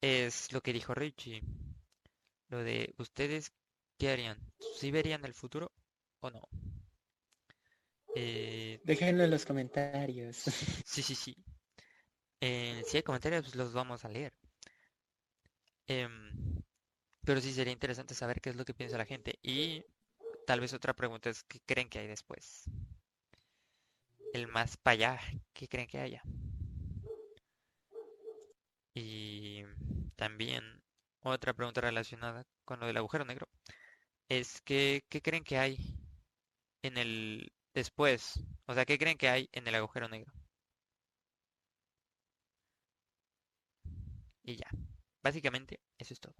[0.00, 1.42] es lo que dijo Richie,
[2.48, 3.52] lo de ustedes
[3.98, 4.38] ¿qué harían?
[4.76, 5.72] ¿Sí verían el futuro
[6.20, 6.48] o no?
[8.16, 10.36] Eh, Déjenlo en los comentarios.
[10.36, 11.36] sí, sí, sí.
[12.46, 14.34] Eh, si hay comentarios, pues los vamos a leer.
[15.86, 16.62] Em,
[17.24, 19.38] pero sí sería interesante saber qué es lo que piensa la gente.
[19.42, 19.84] Y
[20.46, 22.64] tal vez otra pregunta es, ¿qué creen que hay después?
[24.34, 25.20] El más para allá,
[25.54, 26.22] ¿qué creen que haya?
[28.94, 29.62] Y
[30.16, 30.82] también
[31.22, 33.48] otra pregunta relacionada con lo del agujero negro
[34.28, 35.78] es que, ¿qué creen que hay
[36.82, 38.40] en el después?
[38.66, 40.32] O sea, ¿qué creen que hay en el agujero negro?
[44.44, 44.68] Y ya.
[45.24, 46.34] Básicamente, eso es todo.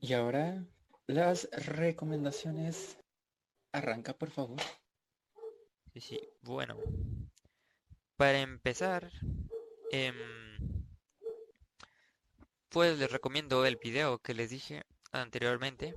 [0.00, 0.64] Y ahora
[1.08, 2.96] las recomendaciones.
[3.72, 4.60] Arranca, por favor.
[5.92, 6.20] Sí, sí.
[6.42, 6.76] Bueno,
[8.16, 9.10] para empezar,
[9.90, 10.14] em,
[12.68, 15.94] pues les recomiendo el video que les dije anteriormente,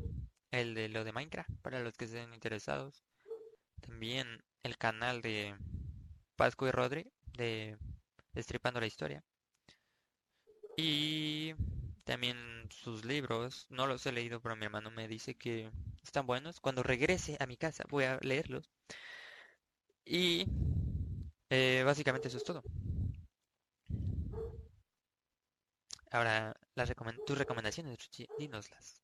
[0.49, 3.05] el de lo de Minecraft, para los que estén interesados.
[3.81, 5.55] También el canal de
[6.35, 7.77] Pascu y Rodri de
[8.33, 9.23] Destripando la Historia.
[10.75, 11.53] Y
[12.03, 12.37] también
[12.69, 15.71] sus libros, no los he leído, pero mi hermano me dice que
[16.03, 16.59] están buenos.
[16.59, 18.69] Cuando regrese a mi casa voy a leerlos.
[20.05, 20.45] Y
[21.49, 22.63] eh, básicamente eso es todo.
[26.11, 26.93] Ahora, las
[27.25, 29.01] tus recomendaciones, Richie, dínoslas.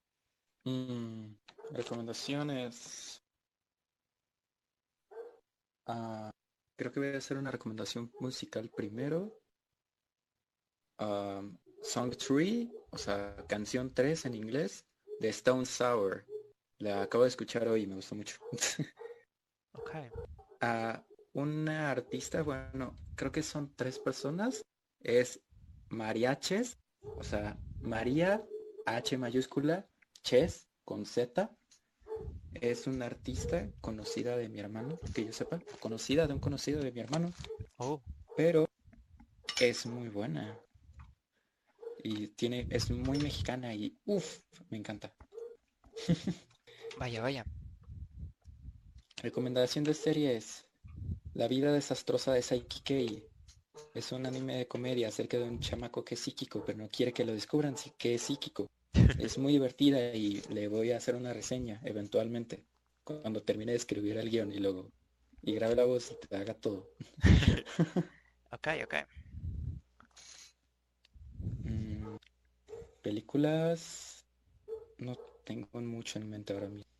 [0.63, 1.33] Mm,
[1.71, 3.23] recomendaciones.
[5.87, 6.29] Ah,
[6.75, 9.39] creo que voy a hacer una recomendación musical primero.
[10.99, 14.85] Um, Song 3, o sea, canción 3 en inglés,
[15.19, 16.25] de Stone Sour.
[16.79, 18.37] La acabo de escuchar hoy y me gustó mucho.
[19.73, 19.91] Ok.
[20.61, 24.65] a una artista, bueno, creo que son tres personas.
[24.99, 25.39] Es
[25.89, 28.43] Mariaches, o sea, María
[28.85, 29.87] H mayúscula,
[30.23, 31.55] Ches con Z.
[32.55, 36.91] Es una artista conocida de mi hermano, que yo sepa, conocida de un conocido de
[36.91, 37.31] mi hermano,
[37.77, 38.01] Oh,
[38.35, 38.65] pero
[39.61, 40.59] es muy buena.
[42.03, 44.39] Y tiene, es muy mexicana y uff,
[44.69, 45.13] me encanta.
[46.99, 47.45] vaya, vaya.
[49.21, 50.65] Recomendación de serie es
[51.33, 53.23] La vida desastrosa de Saiki Kei.
[53.93, 57.13] Es un anime de comedia acerca de un chamaco que es psíquico, pero no quiere
[57.13, 58.67] que lo descubran si- que es psíquico.
[59.17, 62.65] Es muy divertida y le voy a hacer una reseña eventualmente
[63.03, 64.91] cuando termine de escribir el guion y luego
[65.41, 66.89] y grabe la voz y te haga todo.
[68.51, 68.95] Ok, ok.
[73.09, 74.23] Películas
[74.99, 76.91] no tengo mucho en mente ahora mismo.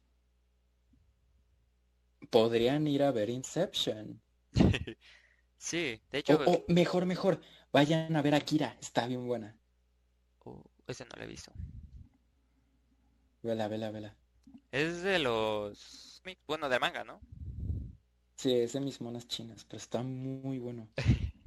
[2.32, 4.20] Podrían ir a ver Inception.
[5.58, 7.42] Sí, de hecho, O, o mejor, mejor,
[7.72, 9.56] vayan a ver Akira, está bien buena.
[10.46, 11.52] uh, ese no lo he visto.
[13.44, 14.16] Vela, vela, vela.
[14.72, 16.22] Es de los...
[16.48, 17.20] Bueno, del manga, ¿no?
[18.36, 20.90] Sí, es de mis monas chinas, pero está muy bueno.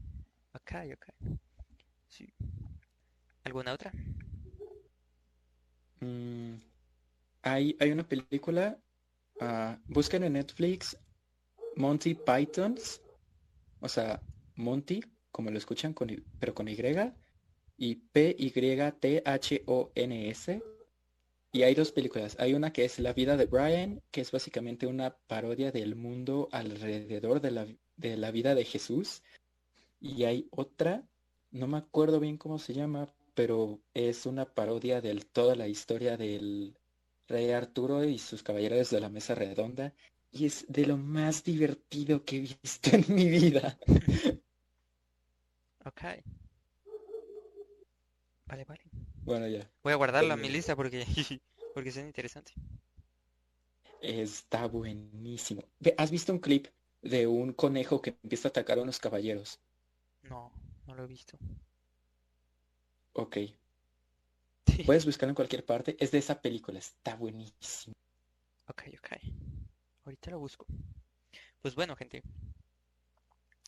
[0.54, 1.06] Ok, ok.
[2.08, 2.32] Sí.
[3.44, 3.92] ¿Alguna otra?
[6.02, 6.56] Mm,
[7.42, 8.76] hay, hay una película,
[9.86, 10.98] busquen en Netflix
[11.76, 13.00] Monty Pythons,
[13.80, 14.20] o sea,
[14.56, 15.00] Monty,
[15.30, 16.08] como lo escuchan, con,
[16.40, 16.76] pero con Y,
[17.76, 18.92] y P-Y-T-H-O-N-S.
[21.54, 22.36] Y hay dos películas.
[22.38, 26.48] Hay una que es La vida de Brian, que es básicamente una parodia del mundo
[26.50, 29.22] alrededor de la, de la vida de Jesús.
[30.00, 31.06] Y hay otra,
[31.50, 36.16] no me acuerdo bien cómo se llama, pero es una parodia de toda la historia
[36.16, 36.76] del
[37.28, 39.94] rey Arturo y sus caballeros de la mesa redonda.
[40.30, 43.78] Y es de lo más divertido que he visto en mi vida.
[45.84, 46.02] Ok.
[48.46, 48.82] Vale, vale.
[49.24, 49.70] Bueno, ya.
[49.82, 51.04] Voy a guardarla en mi lista porque,
[51.74, 52.52] porque es interesante.
[54.00, 55.62] Está buenísimo.
[55.96, 56.66] ¿Has visto un clip
[57.02, 59.60] de un conejo que empieza a atacar a unos caballeros?
[60.22, 60.52] No,
[60.86, 61.38] no lo he visto.
[63.14, 63.36] Ok.
[64.84, 65.96] Puedes buscarlo en cualquier parte.
[65.98, 66.78] Es de esa película.
[66.78, 67.94] Está buenísimo.
[68.68, 69.08] Ok, ok.
[70.04, 70.66] Ahorita lo busco.
[71.62, 72.22] Pues bueno, gente.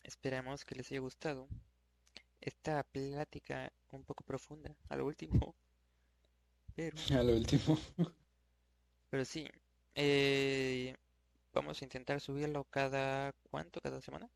[0.03, 1.49] Esperamos que les haya gustado
[2.41, 5.55] esta plática un poco profunda a lo último.
[6.75, 7.79] Pero, A lo último.
[9.09, 9.47] pero sí.
[9.95, 10.95] eh,
[11.53, 13.33] vamos a intentar subirlo cada...
[13.51, 13.81] ¿Cuánto?
[13.81, 14.29] ¿Cada semana?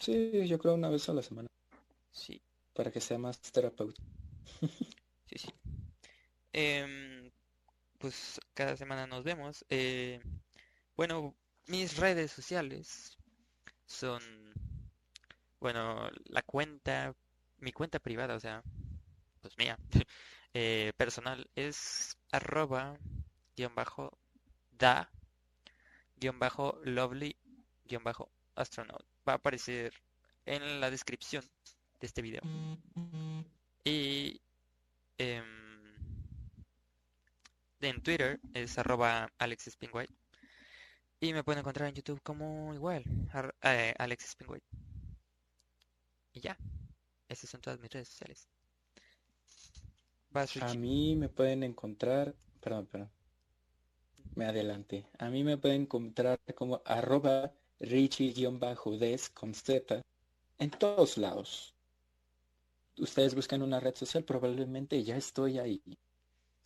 [0.00, 1.49] Sí, yo creo una vez a la semana.
[2.80, 4.08] Para que sea más terapéutico.
[5.26, 5.52] sí, sí.
[6.50, 7.30] Em,
[7.98, 9.66] pues cada semana nos vemos.
[9.68, 10.18] Eh,
[10.96, 13.18] bueno, mis redes sociales
[13.84, 14.22] son,
[15.60, 17.14] bueno, la cuenta,
[17.58, 18.62] mi cuenta privada, o sea,
[19.42, 19.78] pues mía,
[20.54, 22.96] eh, personal, es arroba
[23.58, 24.18] guion bajo
[24.70, 25.10] da
[26.16, 27.36] guion bajo lovely
[27.84, 29.04] guion bajo astronaut.
[29.28, 29.92] Va a aparecer
[30.46, 31.44] en la descripción
[32.00, 32.42] de este video.
[33.84, 34.40] Y
[35.18, 35.44] em,
[37.80, 40.12] en Twitter es arroba alexspinwhite.
[41.20, 43.04] Y me pueden encontrar en YouTube como igual,
[43.62, 44.66] eh, Alex Spinwhite.
[46.32, 46.56] Y ya,
[47.28, 48.48] esas son todas mis redes sociales.
[50.30, 53.10] Vas, A mí me pueden encontrar, perdón, perdón,
[54.34, 55.06] me adelanté.
[55.18, 60.00] A mí me pueden encontrar como arroba richie-des con Z
[60.58, 61.74] en todos lados.
[63.00, 65.82] Ustedes buscan una red social, probablemente ya estoy ahí.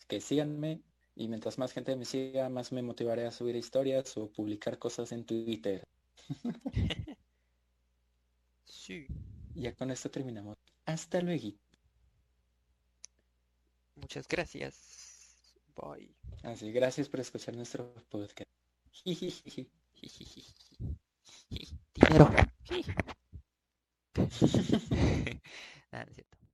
[0.07, 0.81] Que síganme
[1.15, 5.13] y mientras más gente me siga, más me motivaré a subir historias o publicar cosas
[5.13, 5.87] en Twitter.
[8.65, 9.07] Sí,
[9.55, 10.57] ya con esto terminamos.
[10.85, 11.53] Hasta luego.
[13.95, 15.45] muchas gracias.
[15.73, 16.13] Bye.
[16.43, 18.49] Así, gracias por escuchar nuestro podcast.
[21.95, 22.29] Dinero.
[25.95, 26.44] 悩んでると。